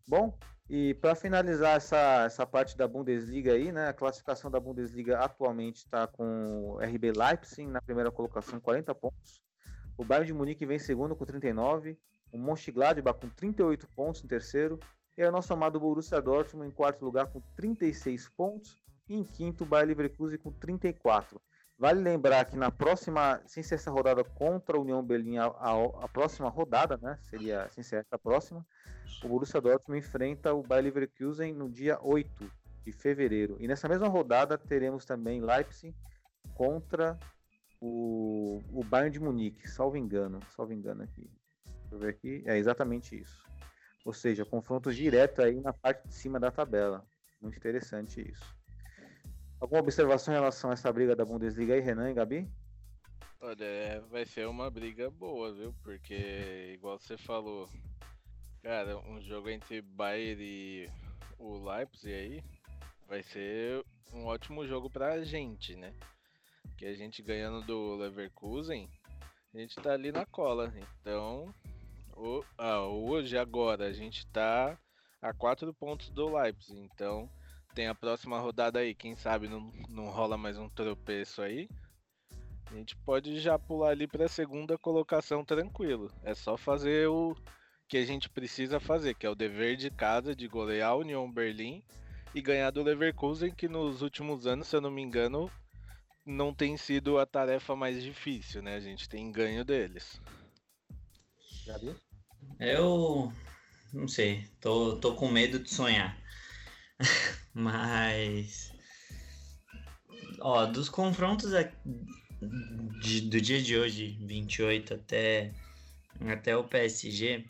Bom, 0.08 0.34
e 0.70 0.94
para 0.96 1.14
finalizar 1.14 1.76
essa, 1.76 2.24
essa 2.26 2.46
parte 2.46 2.78
da 2.78 2.88
Bundesliga 2.88 3.52
aí, 3.52 3.72
né? 3.72 3.90
A 3.90 3.94
classificação 3.94 4.50
da 4.50 4.60
Bundesliga 4.60 5.20
atualmente 5.20 5.78
está 5.78 6.08
com 6.08 6.72
o 6.72 6.78
RB 6.80 7.12
Leipzig 7.12 7.68
na 7.68 7.82
primeira 7.82 8.10
colocação, 8.10 8.60
40 8.62 8.96
pontos. 8.96 9.42
O 9.98 10.06
Bayern 10.06 10.28
de 10.28 10.34
Munique 10.34 10.66
vem 10.66 10.80
segundo 10.80 11.16
com 11.16 11.26
39. 11.26 12.00
O 12.32 12.38
Mönchengladbach 12.38 13.20
com 13.20 13.30
38 13.30 13.88
pontos 13.90 14.24
em 14.24 14.28
terceiro. 14.28 14.80
E 15.18 15.24
o 15.26 15.32
nosso 15.32 15.52
amado 15.52 15.80
Borussia 15.80 16.22
Dortmund 16.22 16.70
em 16.70 16.72
quarto 16.72 17.04
lugar 17.04 17.28
com 17.28 17.42
36 17.56 18.30
pontos. 18.30 18.78
E 19.10 19.16
em 19.16 19.24
quinto, 19.24 19.64
o 19.64 19.68
Bayer 19.68 19.88
Leverkusen 19.88 20.38
com 20.38 20.52
34. 20.52 21.42
Vale 21.80 22.02
lembrar 22.02 22.44
que 22.46 22.58
na 22.58 22.72
próxima, 22.72 23.40
sem 23.46 23.62
ser 23.62 23.76
essa 23.76 23.92
rodada 23.92 24.24
contra 24.24 24.78
a 24.78 24.80
União 24.80 25.04
Berlim, 25.04 25.38
a, 25.38 25.46
a, 25.46 25.74
a, 26.06 26.08
próxima 26.08 26.50
rodada, 26.50 26.98
né, 26.98 27.20
seria 27.22 27.70
sem 27.70 27.84
ser 27.84 27.98
essa 27.98 28.18
próxima, 28.18 28.66
o 29.24 29.28
Borussia 29.28 29.62
Dortmund 29.62 30.00
enfrenta 30.00 30.54
o 30.54 30.64
Bayer 30.64 30.86
Leverkusen 30.86 31.54
no 31.54 31.70
dia 31.70 32.00
8 32.02 32.52
de 32.84 32.92
fevereiro. 32.92 33.58
E 33.60 33.68
nessa 33.68 33.88
mesma 33.88 34.08
rodada 34.08 34.58
teremos 34.58 35.06
também 35.06 35.40
Leipzig 35.40 35.96
contra 36.56 37.20
o, 37.80 38.60
o 38.72 38.84
Bayern 38.84 39.12
de 39.12 39.20
Munique, 39.20 39.70
salvo 39.70 39.98
engano, 39.98 40.40
salvo 40.56 40.74
engano 40.74 41.04
aqui. 41.04 41.30
Deixa 41.82 41.96
eu 41.96 42.00
ver 42.00 42.10
aqui, 42.10 42.44
é 42.48 42.58
exatamente 42.58 43.20
isso. 43.20 43.44
Ou 44.04 44.14
seja, 44.14 44.44
confronto 44.44 44.92
direto 44.92 45.44
aí 45.44 45.60
na 45.60 45.74
parte 45.74 46.08
de 46.08 46.16
cima 46.16 46.40
da 46.40 46.50
tabela. 46.50 47.06
Muito 47.40 47.58
interessante 47.58 48.20
isso. 48.32 48.57
Alguma 49.60 49.82
observação 49.82 50.34
em 50.34 50.38
relação 50.38 50.70
a 50.70 50.74
essa 50.74 50.94
briga 50.94 51.16
da 51.16 51.26
Bundesliga 51.26 51.74
aí, 51.74 51.80
Renan 51.80 52.12
e 52.12 52.14
Gabi? 52.14 52.48
Olha, 53.42 53.66
é, 53.66 54.00
vai 54.02 54.26
ser 54.26 54.48
uma 54.48 54.70
briga 54.70 55.10
boa, 55.10 55.52
viu? 55.52 55.74
Porque, 55.84 56.74
igual 56.74 57.00
você 57.00 57.18
falou, 57.18 57.68
cara, 58.62 59.00
um 59.00 59.20
jogo 59.20 59.50
entre 59.50 59.82
Bayern 59.82 60.44
e 60.44 60.90
o 61.40 61.58
Leipzig 61.58 62.14
aí 62.14 62.44
vai 63.08 63.24
ser 63.24 63.84
um 64.14 64.26
ótimo 64.26 64.68
jogo 64.68 64.90
pra 64.90 65.24
gente, 65.24 65.76
né? 65.76 65.94
Que 66.78 66.86
a 66.86 66.94
gente 66.94 67.24
ganhando 67.24 67.66
do 67.66 67.96
Leverkusen, 67.96 68.88
a 69.54 69.58
gente 69.58 69.76
tá 69.76 69.94
ali 69.94 70.12
na 70.12 70.26
cola. 70.26 70.72
Então, 71.02 71.52
ah, 72.58 72.82
hoje, 72.82 73.38
agora, 73.38 73.86
a 73.88 73.94
gente 73.94 74.26
tá 74.28 74.78
a 75.22 75.34
quatro 75.34 75.74
pontos 75.74 76.10
do 76.10 76.36
Leipzig. 76.36 76.80
Então, 76.80 77.30
tem 77.78 77.86
a 77.86 77.94
próxima 77.94 78.40
rodada 78.40 78.80
aí. 78.80 78.96
Quem 78.96 79.16
sabe 79.16 79.48
não, 79.48 79.72
não 79.88 80.10
rola 80.10 80.36
mais 80.36 80.58
um 80.58 80.68
tropeço 80.68 81.44
aí. 81.44 81.70
A 82.72 82.74
gente 82.74 82.96
pode 82.96 83.40
já 83.40 83.60
pular 83.60 83.90
ali 83.90 84.08
para 84.08 84.26
a 84.26 84.28
segunda 84.28 84.80
colocação 84.80 85.46
tranquilo. 85.46 86.12
É 86.24 86.34
só 86.34 86.58
fazer 86.58 87.08
o 87.08 87.36
que 87.88 87.98
a 87.98 88.04
gente 88.04 88.30
precisa 88.30 88.80
fazer, 88.80 89.14
que 89.14 89.28
é 89.28 89.30
o 89.30 89.36
dever 89.36 89.78
de 89.78 89.92
casa 89.92 90.36
de 90.36 90.48
golear 90.48 90.90
a 90.90 90.96
União 90.96 91.32
Berlim 91.32 91.84
e 92.34 92.42
ganhar 92.42 92.72
do 92.72 92.82
Leverkusen, 92.82 93.54
que 93.54 93.68
nos 93.68 94.02
últimos 94.02 94.48
anos, 94.48 94.68
se 94.68 94.76
eu 94.76 94.82
não 94.82 94.90
me 94.90 95.04
engano, 95.04 95.48
não 96.26 96.56
tem 96.56 96.78
sido 96.78 97.20
a 97.20 97.28
tarefa 97.28 97.76
mais 97.76 98.02
difícil, 98.02 98.64
né? 98.64 98.74
A 98.74 98.80
gente 98.80 99.08
tem 99.08 99.32
ganho 99.32 99.64
deles. 99.64 100.20
Já 101.64 101.78
viu? 101.78 101.96
Eu 102.60 103.32
não 103.94 104.08
sei, 104.08 104.50
tô, 104.60 104.98
tô 104.98 105.14
com 105.14 105.30
medo 105.30 105.60
de 105.60 105.70
sonhar. 105.70 106.18
Mas. 107.54 108.74
Ó, 110.40 110.66
dos 110.66 110.90
confrontos 110.90 111.52
de, 113.02 113.22
do 113.22 113.42
dia 113.42 113.62
de 113.62 113.78
hoje, 113.78 114.18
28 114.22 114.94
até, 114.94 115.54
até 116.28 116.56
o 116.56 116.64
PSG, 116.64 117.46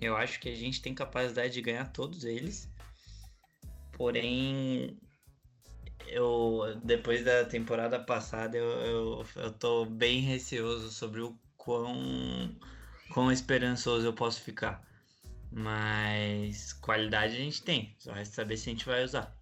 eu 0.00 0.16
acho 0.16 0.40
que 0.40 0.48
a 0.48 0.54
gente 0.54 0.82
tem 0.82 0.94
capacidade 0.94 1.52
de 1.52 1.62
ganhar 1.62 1.86
todos 1.92 2.24
eles. 2.24 2.68
Porém, 3.92 4.98
eu 6.06 6.80
depois 6.82 7.24
da 7.24 7.44
temporada 7.44 7.98
passada 7.98 8.56
eu, 8.56 8.66
eu, 8.66 9.26
eu 9.36 9.52
tô 9.52 9.84
bem 9.84 10.20
receoso 10.20 10.90
sobre 10.90 11.20
o 11.20 11.38
quão 11.56 12.50
quão 13.12 13.30
esperançoso 13.30 14.06
eu 14.06 14.12
posso 14.12 14.40
ficar. 14.40 14.89
Mas 15.52 16.72
qualidade 16.74 17.34
a 17.34 17.38
gente 17.38 17.62
tem, 17.62 17.94
só 17.98 18.12
resta 18.12 18.36
saber 18.36 18.56
se 18.56 18.68
a 18.68 18.72
gente 18.72 18.86
vai 18.86 19.02
usar. 19.02 19.36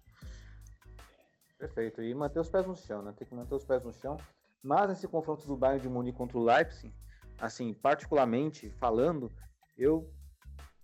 Perfeito, 1.57 2.01
e 2.01 2.13
manter 2.15 2.39
os 2.39 2.49
pés 2.49 2.65
no 2.65 2.75
chão, 2.75 3.01
né? 3.01 3.13
Tem 3.17 3.27
que 3.27 3.35
manter 3.35 3.53
os 3.53 3.65
pés 3.65 3.83
no 3.83 3.93
chão. 3.93 4.17
Mas 4.63 4.91
esse 4.91 5.07
confronto 5.07 5.45
do 5.45 5.55
Bayern 5.55 5.81
de 5.81 5.89
Munique 5.89 6.17
contra 6.17 6.37
o 6.37 6.43
Leipzig, 6.43 6.93
assim, 7.39 7.73
particularmente 7.73 8.69
falando, 8.71 9.31
eu 9.77 10.11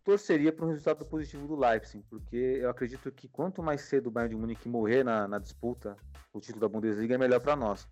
torceria 0.03 0.53
para 0.53 0.65
um 0.65 0.69
resultado 0.69 1.03
positivo 1.05 1.47
do 1.47 1.55
Leipzig, 1.55 2.05
porque 2.09 2.35
eu 2.35 2.69
acredito 2.69 3.11
que 3.11 3.27
quanto 3.27 3.63
mais 3.63 3.81
cedo 3.81 4.07
o 4.07 4.11
Bayern 4.11 4.35
de 4.35 4.39
Munique 4.39 4.69
morrer 4.69 5.03
na, 5.03 5.27
na 5.27 5.39
disputa, 5.39 5.97
o 6.31 6.39
título 6.39 6.61
da 6.61 6.69
Bundesliga 6.69 7.15
é 7.15 7.17
melhor 7.17 7.39
para 7.39 7.55
nós. 7.55 7.87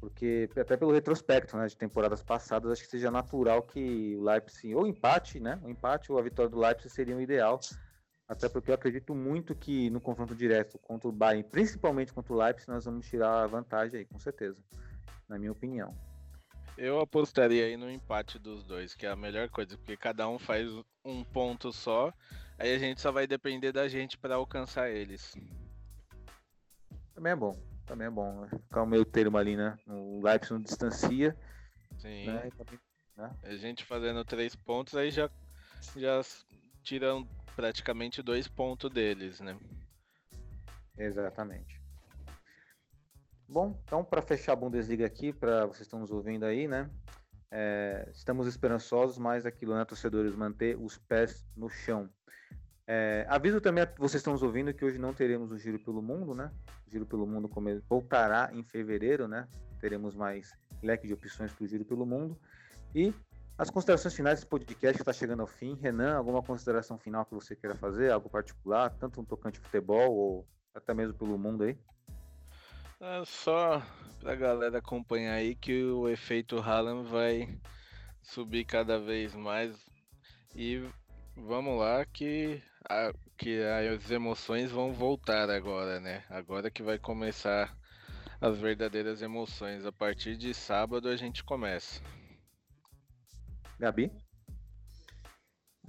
Porque 0.00 0.48
até 0.56 0.76
pelo 0.76 0.92
retrospecto 0.92 1.56
né, 1.56 1.66
de 1.66 1.76
temporadas 1.76 2.22
passadas, 2.22 2.70
acho 2.70 2.82
que 2.82 2.90
seja 2.90 3.10
natural 3.10 3.62
que 3.62 4.16
o 4.16 4.22
Leipzig, 4.22 4.74
ou 4.74 4.86
empate, 4.86 5.40
né? 5.40 5.58
O 5.64 5.68
empate 5.68 6.12
ou 6.12 6.18
a 6.18 6.22
vitória 6.22 6.50
do 6.50 6.58
Leipzig 6.58 6.88
seria 6.88 7.16
o 7.16 7.20
ideal. 7.20 7.58
Até 8.28 8.48
porque 8.48 8.70
eu 8.70 8.74
acredito 8.74 9.14
muito 9.14 9.54
que 9.54 9.90
no 9.90 10.00
confronto 10.00 10.34
direto 10.34 10.78
contra 10.78 11.08
o 11.08 11.12
Bayern, 11.12 11.48
principalmente 11.48 12.12
contra 12.12 12.32
o 12.32 12.36
Leipzig, 12.36 12.70
nós 12.70 12.84
vamos 12.84 13.08
tirar 13.08 13.42
a 13.42 13.46
vantagem 13.46 14.00
aí, 14.00 14.04
com 14.04 14.18
certeza. 14.18 14.58
Na 15.28 15.38
minha 15.38 15.50
opinião. 15.50 15.96
Eu 16.76 17.00
apostaria 17.00 17.64
aí 17.64 17.76
no 17.76 17.90
empate 17.90 18.38
dos 18.38 18.62
dois, 18.62 18.94
que 18.94 19.04
é 19.04 19.10
a 19.10 19.16
melhor 19.16 19.48
coisa, 19.48 19.76
porque 19.76 19.96
cada 19.96 20.28
um 20.28 20.38
faz 20.38 20.70
um 21.04 21.24
ponto 21.24 21.72
só, 21.72 22.12
aí 22.56 22.72
a 22.72 22.78
gente 22.78 23.00
só 23.00 23.10
vai 23.10 23.26
depender 23.26 23.72
da 23.72 23.88
gente 23.88 24.16
para 24.16 24.36
alcançar 24.36 24.88
eles. 24.88 25.34
Também 27.14 27.32
é 27.32 27.36
bom, 27.36 27.58
também 27.88 28.06
é 28.06 28.10
bom. 28.10 28.42
Né? 28.42 28.48
Ficar 28.50 28.82
o 28.82 28.86
meio 28.86 29.04
termo 29.04 29.38
ali, 29.38 29.56
né? 29.56 29.76
O 29.86 30.20
Leipzig 30.22 30.52
não 30.52 30.60
distancia. 30.60 31.36
Sim. 31.98 32.26
Né? 32.26 32.50
né? 33.16 33.36
A 33.42 33.56
gente 33.56 33.84
fazendo 33.84 34.24
três 34.24 34.54
pontos, 34.54 34.94
aí 34.94 35.10
já, 35.10 35.28
já 35.96 36.20
tiram 36.82 37.26
praticamente 37.56 38.22
dois 38.22 38.46
pontos 38.46 38.90
deles, 38.90 39.40
né? 39.40 39.58
Exatamente. 40.96 41.80
Bom, 43.48 43.80
então 43.84 44.04
para 44.04 44.20
fechar 44.20 44.52
a 44.52 44.56
Bundesliga 44.56 45.06
aqui, 45.06 45.32
para 45.32 45.64
vocês 45.64 45.82
estão 45.82 45.98
nos 45.98 46.10
ouvindo 46.10 46.44
aí, 46.44 46.68
né? 46.68 46.90
É, 47.50 48.06
estamos 48.12 48.46
esperançosos, 48.46 49.16
mas 49.16 49.46
aquilo, 49.46 49.74
né, 49.74 49.84
torcedores, 49.86 50.36
manter 50.36 50.76
os 50.76 50.98
pés 50.98 51.46
no 51.56 51.70
chão. 51.70 52.10
É, 52.90 53.26
aviso 53.28 53.60
também 53.60 53.84
a 53.84 53.92
vocês 53.98 54.20
estão 54.20 54.32
nos 54.32 54.42
ouvindo 54.42 54.72
que 54.72 54.82
hoje 54.82 54.98
não 54.98 55.12
teremos 55.12 55.52
o 55.52 55.58
Giro 55.58 55.78
pelo 55.78 56.00
Mundo, 56.00 56.34
né? 56.34 56.50
O 56.86 56.90
Giro 56.90 57.04
pelo 57.04 57.26
Mundo 57.26 57.50
voltará 57.86 58.48
em 58.54 58.62
fevereiro, 58.62 59.28
né? 59.28 59.46
Teremos 59.78 60.14
mais 60.14 60.56
leque 60.82 61.06
de 61.06 61.12
opções 61.12 61.52
para 61.52 61.64
o 61.64 61.66
Giro 61.68 61.84
pelo 61.84 62.06
Mundo. 62.06 62.40
E 62.94 63.12
as 63.58 63.68
considerações 63.68 64.14
finais 64.14 64.38
desse 64.38 64.48
podcast 64.48 64.98
está 65.02 65.12
chegando 65.12 65.40
ao 65.40 65.46
fim. 65.46 65.74
Renan, 65.74 66.16
alguma 66.16 66.42
consideração 66.42 66.96
final 66.96 67.26
que 67.26 67.34
você 67.34 67.54
queira 67.54 67.76
fazer? 67.76 68.10
Algo 68.10 68.30
particular, 68.30 68.88
tanto 68.98 69.20
no 69.20 69.26
tocante 69.26 69.60
futebol 69.60 70.10
ou 70.16 70.48
até 70.74 70.94
mesmo 70.94 71.12
pelo 71.12 71.36
mundo 71.36 71.64
aí? 71.64 71.76
É 73.00 73.22
só 73.26 73.82
pra 74.18 74.34
galera 74.34 74.78
acompanhar 74.78 75.34
aí 75.34 75.54
que 75.54 75.84
o 75.84 76.08
efeito 76.08 76.58
Haaland 76.58 77.06
vai 77.10 77.54
subir 78.22 78.64
cada 78.64 78.98
vez 78.98 79.34
mais 79.34 79.76
e 80.56 80.88
vamos 81.46 81.78
lá 81.78 82.04
que, 82.04 82.62
a, 82.88 83.12
que 83.36 83.60
as 83.62 84.10
emoções 84.10 84.70
vão 84.70 84.92
voltar 84.92 85.50
agora, 85.50 86.00
né? 86.00 86.24
Agora 86.28 86.70
que 86.70 86.82
vai 86.82 86.98
começar 86.98 87.76
as 88.40 88.58
verdadeiras 88.58 89.22
emoções. 89.22 89.84
A 89.84 89.92
partir 89.92 90.36
de 90.36 90.52
sábado 90.54 91.08
a 91.08 91.16
gente 91.16 91.42
começa. 91.44 92.00
Gabi? 93.78 94.10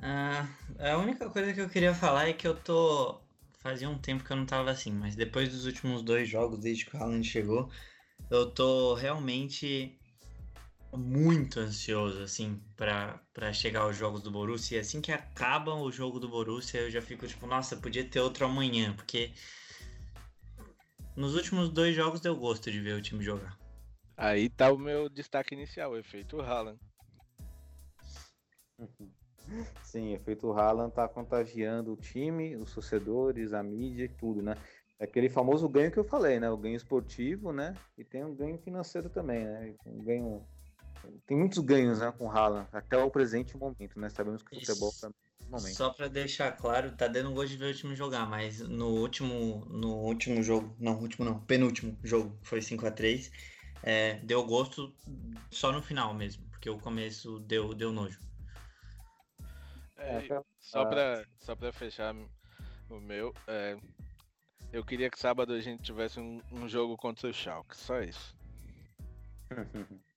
Ah, 0.02 0.48
a 0.80 0.98
única 0.98 1.30
coisa 1.30 1.54
que 1.54 1.60
eu 1.60 1.70
queria 1.70 1.94
falar 1.94 2.30
é 2.30 2.34
que 2.34 2.48
eu 2.48 2.56
tô 2.56 3.20
fazia 3.60 3.90
um 3.90 3.98
tempo 3.98 4.24
que 4.24 4.32
eu 4.32 4.38
não 4.38 4.46
tava 4.46 4.72
assim, 4.72 4.92
mas 4.92 5.16
depois 5.16 5.50
dos 5.50 5.66
últimos 5.66 6.02
dois 6.02 6.30
jogos, 6.30 6.60
desde 6.60 6.86
que 6.86 6.96
o 6.96 7.00
Haaland 7.00 7.28
chegou, 7.28 7.70
eu 8.32 8.50
tô 8.50 8.94
realmente 8.94 9.99
muito 10.94 11.60
ansioso, 11.60 12.22
assim, 12.24 12.62
para 12.76 13.54
chegar 13.54 13.82
aos 13.82 13.96
jogos 13.96 14.22
do 14.22 14.32
Borussia. 14.32 14.78
E 14.78 14.80
assim 14.80 15.02
que 15.02 15.12
acaba 15.12 15.74
o 15.74 15.92
jogo 15.92 16.20
do 16.20 16.30
Borussia, 16.30 16.82
eu 16.82 16.92
já 16.92 17.02
fico 17.02 17.28
tipo, 17.28 17.46
nossa, 17.46 17.78
podia 17.78 18.04
ter 18.04 18.20
outro 18.20 18.46
amanhã, 18.46 18.94
porque 18.94 19.32
nos 21.16 21.36
últimos 21.36 21.70
dois 21.70 21.96
jogos 21.96 22.22
deu 22.22 22.36
gosto 22.36 22.72
de 22.72 22.80
ver 22.80 22.96
o 22.96 23.02
time 23.02 23.24
jogar. 23.24 23.58
Aí 24.16 24.50
tá 24.50 24.72
o 24.72 24.78
meu 24.78 25.10
destaque 25.10 25.56
inicial, 25.56 25.92
o 25.92 25.98
efeito 25.98 26.42
Haaland. 26.42 26.80
Sim, 29.84 30.14
efeito 30.14 30.52
Haaland 30.52 30.94
tá 30.94 31.08
contagiando 31.08 31.94
o 31.94 31.98
time, 31.98 32.56
os 32.56 32.74
torcedores, 32.74 33.54
a 33.54 33.64
mídia 33.64 34.06
e 34.06 34.10
tudo, 34.10 34.42
né? 34.42 34.56
É 35.00 35.06
aquele 35.06 35.30
famoso 35.30 35.68
ganho 35.70 35.92
que 35.92 35.98
eu 35.98 36.04
falei, 36.04 36.40
né? 36.40 36.50
O 36.50 36.58
ganho 36.58 36.76
esportivo, 36.76 37.54
né? 37.54 37.74
E 37.98 38.04
tem 38.04 38.24
um 38.24 38.36
ganho 38.36 38.58
financeiro 38.60 39.10
também, 39.10 39.46
né? 39.46 39.74
Um 39.86 40.04
ganho... 40.04 40.46
Tem 41.26 41.38
muitos 41.38 41.60
ganhos 41.60 42.00
né, 42.00 42.12
com 42.18 42.26
o 42.26 42.32
Haaland, 42.32 42.68
até 42.72 42.98
o 42.98 43.10
presente 43.10 43.56
momento, 43.56 44.00
né? 44.00 44.10
Sabemos 44.10 44.42
que 44.44 44.56
o 44.56 44.60
futebol 44.60 44.94
é 45.04 45.10
momento. 45.50 45.76
Só 45.76 45.90
para 45.90 46.08
deixar 46.08 46.52
claro, 46.52 46.92
tá 46.96 47.08
dando 47.08 47.32
gosto 47.34 47.50
de 47.50 47.58
ver 47.58 47.74
o 47.74 47.78
time 47.78 47.96
jogar, 47.96 48.28
mas 48.28 48.60
no 48.60 48.88
último, 48.88 49.66
no 49.70 49.96
último 49.98 50.42
jogo, 50.44 50.76
não, 50.80 51.00
último 51.00 51.26
não, 51.26 51.40
penúltimo 51.40 51.98
jogo, 52.04 52.38
foi 52.44 52.62
5 52.62 52.86
a 52.86 52.92
3 52.92 53.32
é, 53.82 54.16
deu 54.20 54.46
gosto 54.46 54.94
só 55.52 55.72
no 55.72 55.82
final 55.82 56.14
mesmo, 56.14 56.44
porque 56.50 56.70
o 56.70 56.78
começo 56.78 57.40
deu, 57.40 57.74
deu 57.74 57.92
nojo. 57.92 58.20
É, 59.98 60.28
só, 60.60 60.86
pra, 60.86 61.26
só 61.40 61.56
pra 61.56 61.72
fechar 61.72 62.16
o 62.90 63.00
meu, 63.00 63.34
é, 63.48 63.78
eu 64.72 64.84
queria 64.84 65.10
que 65.10 65.20
sábado 65.20 65.54
a 65.54 65.60
gente 65.60 65.84
tivesse 65.84 66.20
um, 66.20 66.42
um 66.52 66.68
jogo 66.68 66.98
contra 66.98 67.30
o 67.30 67.34
Schalke, 67.34 67.76
só 67.76 68.02
isso. 68.02 68.36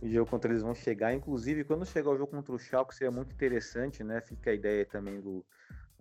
o 0.00 0.08
jogo 0.08 0.30
contra 0.30 0.50
eles 0.50 0.62
vão 0.62 0.74
chegar, 0.74 1.12
inclusive 1.14 1.64
quando 1.64 1.86
chegar 1.86 2.10
o 2.10 2.16
jogo 2.16 2.30
contra 2.30 2.52
o 2.52 2.58
Schalke 2.58 2.94
seria 2.94 3.10
muito 3.10 3.32
interessante, 3.32 4.02
né? 4.02 4.20
Fica 4.20 4.50
a 4.50 4.54
ideia 4.54 4.84
também 4.84 5.20
do 5.20 5.44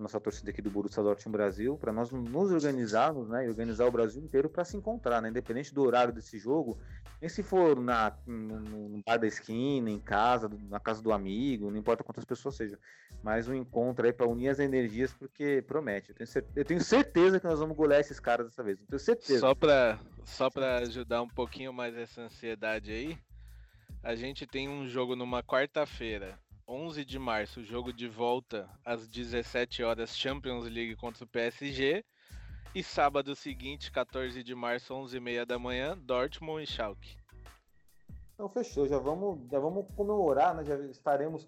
nossa 0.02 0.20
torcida 0.20 0.50
aqui 0.50 0.62
do 0.62 0.70
Borussia 0.70 1.04
Dortmund 1.04 1.38
Brasil, 1.38 1.78
para 1.78 1.92
nós 1.92 2.12
nos 2.12 2.52
organizarmos, 2.52 3.30
né, 3.30 3.46
e 3.46 3.50
organizar 3.50 3.86
o 3.86 3.92
Brasil 3.92 4.22
inteiro 4.22 4.50
para 4.50 4.64
se 4.64 4.78
encontrar, 4.78 5.22
né, 5.22 5.30
independente 5.30 5.74
do 5.74 5.84
horário 5.84 6.14
desse 6.14 6.38
jogo, 6.38 6.78
nem 7.22 7.30
se 7.30 7.44
for 7.44 7.80
na, 7.80 8.16
no, 8.26 9.02
bar 9.06 9.18
da 9.18 9.28
esquina, 9.28 9.90
em 9.90 10.00
casa, 10.00 10.50
na 10.70 10.80
casa 10.80 11.02
do 11.02 11.12
amigo, 11.12 11.70
não 11.70 11.78
importa 11.78 12.04
quantas 12.04 12.26
pessoas 12.26 12.56
sejam, 12.56 12.78
mas 13.22 13.48
um 13.48 13.54
encontro 13.54 14.06
aí 14.06 14.14
para 14.14 14.28
unir 14.28 14.50
as 14.50 14.60
energias, 14.60 15.14
porque 15.14 15.62
promete. 15.68 16.10
Eu 16.10 16.16
tenho, 16.16 16.28
certeza, 16.28 16.54
eu 16.60 16.66
tenho, 16.66 16.82
certeza, 16.82 17.40
que 17.40 17.48
nós 17.48 17.60
vamos 17.60 17.76
golear 17.76 18.00
esses 18.00 18.20
caras 18.20 18.48
dessa 18.48 18.64
vez, 18.64 18.80
eu 18.80 18.88
tenho 18.88 19.00
certeza. 19.00 19.40
Só 19.40 19.54
para 19.54 20.00
só 20.24 20.50
pra 20.50 20.78
ajudar 20.78 21.22
um 21.22 21.28
pouquinho 21.28 21.74
mais 21.74 21.96
essa 21.96 22.22
ansiedade 22.22 22.92
aí, 22.92 23.18
a 24.04 24.16
gente 24.16 24.46
tem 24.46 24.70
um 24.70 24.88
jogo 24.88 25.16
numa 25.16 25.44
quarta-feira 25.44 26.38
11 26.70 27.04
de 27.04 27.18
março, 27.18 27.64
jogo 27.64 27.92
de 27.92 28.08
volta 28.08 28.70
às 28.86 29.08
17 29.08 29.82
horas, 29.82 30.16
Champions 30.16 30.66
League 30.66 30.96
contra 30.96 31.24
o 31.24 31.28
PSG. 31.28 32.06
E 32.76 32.84
sábado 32.84 33.36
seguinte, 33.36 33.92
14 33.92 34.44
de 34.44 34.54
março, 34.54 34.94
11h30 34.94 35.46
da 35.46 35.58
manhã, 35.58 35.98
Dortmund 35.98 36.62
e 36.62 36.68
Schalke. 36.68 37.18
Então 38.36 38.48
fechou, 38.48 38.88
já 38.88 39.00
vamos, 39.00 39.50
já 39.50 39.58
vamos 39.58 39.88
comemorar, 39.96 40.54
né? 40.54 40.64
Já 40.64 40.78
estaremos 40.86 41.48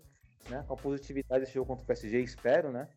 né, 0.49 0.65
com 0.67 0.73
a 0.73 0.77
positividade 0.77 1.41
desse 1.41 1.53
jogo 1.53 1.67
contra 1.67 1.83
o 1.83 1.87
PSG, 1.87 2.19
espero, 2.21 2.71
né? 2.71 2.89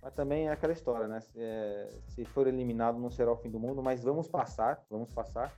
Mas 0.00 0.14
também 0.14 0.46
é 0.46 0.52
aquela 0.52 0.72
história, 0.72 1.08
né? 1.08 1.20
Se, 1.22 1.40
é, 1.40 1.88
se 2.06 2.24
for 2.24 2.46
eliminado 2.46 3.00
não 3.00 3.10
será 3.10 3.32
o 3.32 3.36
fim 3.36 3.50
do 3.50 3.58
mundo, 3.58 3.82
mas 3.82 4.04
vamos 4.04 4.28
passar, 4.28 4.80
vamos 4.88 5.12
passar 5.12 5.52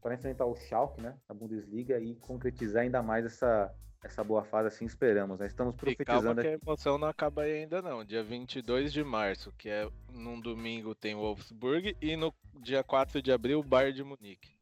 para 0.00 0.14
enfrentar 0.14 0.46
o 0.46 0.56
Schalke, 0.56 1.02
né? 1.02 1.14
Na 1.28 1.34
Bundesliga 1.34 2.00
e 2.00 2.14
concretizar 2.14 2.84
ainda 2.84 3.02
mais 3.02 3.26
essa 3.26 3.70
essa 4.08 4.24
boa 4.24 4.44
fase, 4.44 4.68
assim 4.68 4.84
esperamos. 4.84 5.38
Né? 5.38 5.46
Estamos 5.46 5.74
profetizando. 5.76 6.20
E 6.20 6.24
calma 6.24 6.42
que 6.42 6.48
a 6.48 6.52
emoção 6.52 6.98
não 6.98 7.08
acaba 7.08 7.42
aí 7.42 7.62
ainda 7.62 7.80
não. 7.80 8.04
Dia 8.04 8.22
22 8.22 8.92
de 8.92 9.04
março, 9.04 9.52
que 9.56 9.68
é 9.68 9.88
num 10.12 10.40
domingo, 10.40 10.94
tem 10.94 11.14
o 11.14 11.20
Wolfsburg 11.20 11.96
e 12.00 12.16
no 12.16 12.34
dia 12.60 12.82
4 12.82 13.22
de 13.22 13.30
abril, 13.30 13.60
o 13.60 13.62
Bayern 13.62 13.94
de 13.94 14.04
Munique. 14.04 14.58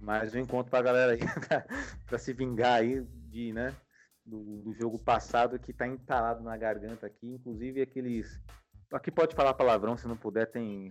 Mais 0.00 0.34
um 0.34 0.38
encontro 0.38 0.70
pra 0.70 0.80
galera 0.80 1.12
aí, 1.12 1.18
para 2.06 2.18
se 2.18 2.32
vingar 2.32 2.74
aí 2.74 3.02
de, 3.28 3.52
né, 3.52 3.74
do, 4.24 4.62
do 4.62 4.72
jogo 4.72 4.96
passado 4.96 5.58
que 5.58 5.72
tá 5.72 5.88
entalado 5.88 6.42
na 6.42 6.56
garganta 6.56 7.06
aqui, 7.06 7.26
inclusive 7.26 7.82
aqueles 7.82 8.40
Aqui 8.90 9.10
pode 9.10 9.34
falar 9.34 9.52
palavrão, 9.52 9.98
se 9.98 10.08
não 10.08 10.16
puder, 10.16 10.46
tem. 10.46 10.90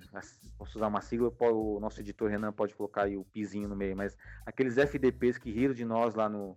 Posso 0.58 0.78
usar 0.78 0.88
uma 0.88 1.02
sigla, 1.02 1.34
o 1.40 1.80
nosso 1.80 2.00
editor 2.00 2.30
Renan 2.30 2.54
pode 2.54 2.76
colocar 2.76 3.04
aí 3.04 3.18
o 3.18 3.26
pizinho 3.26 3.68
no 3.68 3.76
meio, 3.76 3.98
mas 3.98 4.16
aqueles 4.46 4.78
FDPs 4.78 5.40
que 5.40 5.52
riram 5.52 5.74
de 5.74 5.84
nós 5.84 6.14
lá 6.14 6.30
no, 6.30 6.56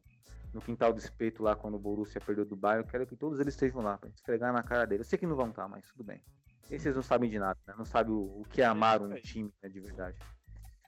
no 0.53 0.61
quintal 0.61 0.93
do 0.93 0.99
espeito, 0.99 1.43
lá 1.43 1.57
quando 1.57 1.75
o 1.77 1.79
Borussia 1.79 2.21
perdeu 2.21 2.45
do 2.45 2.57
Bayern, 2.57 2.85
eu 2.85 2.91
quero 2.91 3.07
que 3.07 3.17
todos 3.17 3.41
eles 3.41 3.55
estejam 3.55 3.81
lá, 3.81 3.97
pra 3.97 4.11
esfregar 4.11 4.53
na 4.53 4.63
cara 4.63 4.87
dele. 4.87 5.01
Eu 5.01 5.05
sei 5.05 5.19
que 5.19 5.27
não 5.27 5.35
vão 5.35 5.49
estar, 5.49 5.67
mas 5.67 5.87
tudo 5.87 6.05
bem. 6.05 6.23
Esses 6.71 6.95
não 6.95 7.03
sabem 7.03 7.31
de 7.31 7.39
nada, 7.39 7.59
né? 7.67 7.75
Não 7.77 7.87
sabem 7.87 8.13
o, 8.13 8.41
o 8.41 8.45
que 8.45 8.61
é 8.61 8.67
amar 8.67 9.01
um 9.01 9.15
time 9.15 9.53
né, 9.63 9.69
de 9.69 9.81
verdade. 9.81 10.19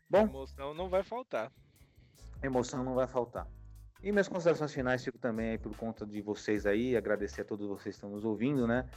Bom, 0.09 0.25
emoção 0.25 0.75
não 0.75 0.91
vai 0.91 1.03
faltar. 1.03 1.51
Emoção 2.43 2.85
não 2.85 2.95
vai 2.95 3.07
faltar. 3.07 3.49
E 4.03 4.11
minhas 4.11 4.29
considerações 4.29 4.75
finais 4.75 5.05
fico 5.05 5.19
também 5.19 5.51
aí 5.51 5.59
por 5.59 5.77
conta 5.77 6.05
de 6.05 6.21
vocês 6.21 6.67
aí, 6.67 6.97
agradecer 6.97 7.43
a 7.43 7.45
todos 7.45 7.67
vocês 7.69 7.95
que 7.95 7.99
estão 7.99 8.11
nos 8.11 8.25
ouvindo, 8.25 8.67
né? 8.67 8.89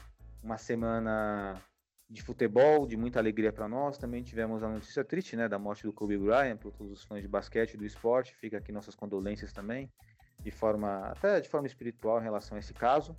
Uma 0.46 0.58
semana 0.60 1.60
de 2.08 2.22
futebol, 2.22 2.86
de 2.86 2.96
muita 2.96 3.20
alegria 3.20 3.52
para 3.52 3.68
nós. 3.68 3.98
Também 3.98 4.24
tivemos 4.24 4.62
a 4.62 4.70
notícia 4.70 5.04
triste, 5.04 5.36
né, 5.36 5.50
da 5.50 5.58
morte 5.58 5.84
do 5.84 5.92
Kobe 5.92 6.18
Bryant, 6.18 6.58
para 6.58 6.70
todos 6.70 6.94
os 6.94 7.04
fãs 7.04 7.22
de 7.22 7.28
basquete 7.28 7.76
do 7.76 7.84
esporte. 7.84 8.36
Fica 8.36 8.60
aqui 8.60 8.72
nossas 8.72 8.96
condolências 8.96 9.52
também, 9.52 9.92
de 10.40 10.52
forma 10.52 11.00
até 11.08 11.42
de 11.42 11.50
forma 11.50 11.66
espiritual 11.66 12.20
em 12.20 12.24
relação 12.24 12.56
a 12.56 12.60
esse 12.60 12.74
caso. 12.74 13.18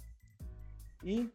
E 1.02 1.28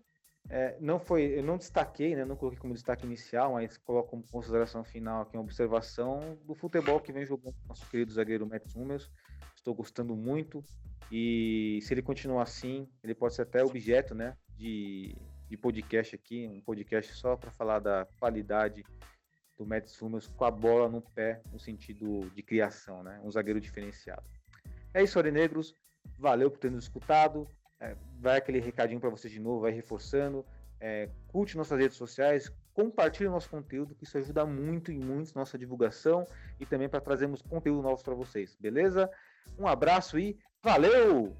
é, 0.50 0.78
não 0.80 0.98
foi, 0.98 1.24
eu 1.38 1.44
não 1.44 1.58
destaquei, 1.58 2.16
né, 2.16 2.24
não 2.24 2.38
coloquei 2.38 2.60
como 2.60 2.74
destaque 2.74 3.06
inicial, 3.06 3.54
mas 3.54 3.78
coloco 3.78 4.12
como 4.12 4.24
consideração 4.32 4.84
final 4.84 5.24
aqui 5.24 5.36
uma 5.36 5.44
observação 5.44 6.38
do 6.46 6.56
futebol 6.56 7.02
que 7.02 7.12
vem 7.12 7.26
jogando 7.26 7.56
nosso 7.68 7.88
querido 7.89 8.14
zagueiro 8.14 8.48
Matt 8.48 8.64
Hummels. 8.74 9.12
Estou 9.56 9.76
gostando 9.76 10.16
muito 10.16 10.64
e 11.12 11.80
se 11.82 11.94
ele 11.94 12.02
continuar 12.02 12.44
assim, 12.44 12.88
ele 13.04 13.14
pode 13.14 13.36
ser 13.36 13.42
até 13.42 13.62
objeto, 13.64 14.16
né, 14.16 14.38
de, 14.58 15.16
de 15.52 15.58
podcast 15.58 16.16
aqui, 16.16 16.47
um 16.47 16.62
podcast 16.62 17.14
só 17.14 17.36
para 17.36 17.52
falar 17.52 17.80
da 17.80 18.08
qualidade 18.20 18.84
do 19.58 19.66
Matt 19.66 19.91
Hummels 20.02 20.28
com 20.28 20.45
a 20.45 20.49
bola 20.49 20.89
no 20.89 21.02
pé, 21.02 21.41
no 21.52 21.60
sentido 21.60 22.32
de 22.34 22.41
criação, 22.41 23.04
né, 23.04 23.20
um 23.24 23.30
zagueiro 23.30 23.62
diferenciado. 23.62 24.24
É 24.93 25.04
isso, 25.04 25.20
Aurinegros. 25.20 25.76
Valeu 26.18 26.49
por 26.49 26.58
ter 26.58 26.72
nos 26.72 26.86
escutado 26.86 27.47
é, 27.82 27.95
vai 28.20 28.38
aquele 28.38 28.60
recadinho 28.60 28.99
para 28.99 29.10
vocês 29.10 29.34
de 29.34 29.39
novo, 29.39 29.62
vai 29.62 29.72
reforçando. 29.72 30.45
É, 30.80 31.10
curte 31.28 31.58
nossas 31.58 31.80
redes 31.80 31.97
sociais, 31.97 32.52
compartilhe 32.74 33.30
nosso 33.30 33.49
conteúdo, 33.49 33.93
que 33.95 34.04
isso 34.04 34.18
ajuda 34.18 34.45
muito 34.45 34.91
e 34.91 34.97
muito 34.97 35.36
nossa 35.36 35.58
divulgação 35.58 36.26
e 36.60 36.66
também 36.66 36.88
para 36.89 37.02
trazermos 37.02 37.41
conteúdo 37.41 37.82
novo 37.82 38.04
para 38.04 38.16
vocês, 38.16 38.56
beleza? 38.60 39.10
Um 39.60 39.68
abraço 39.68 40.18
e 40.18 40.38
valeu! 40.64 41.36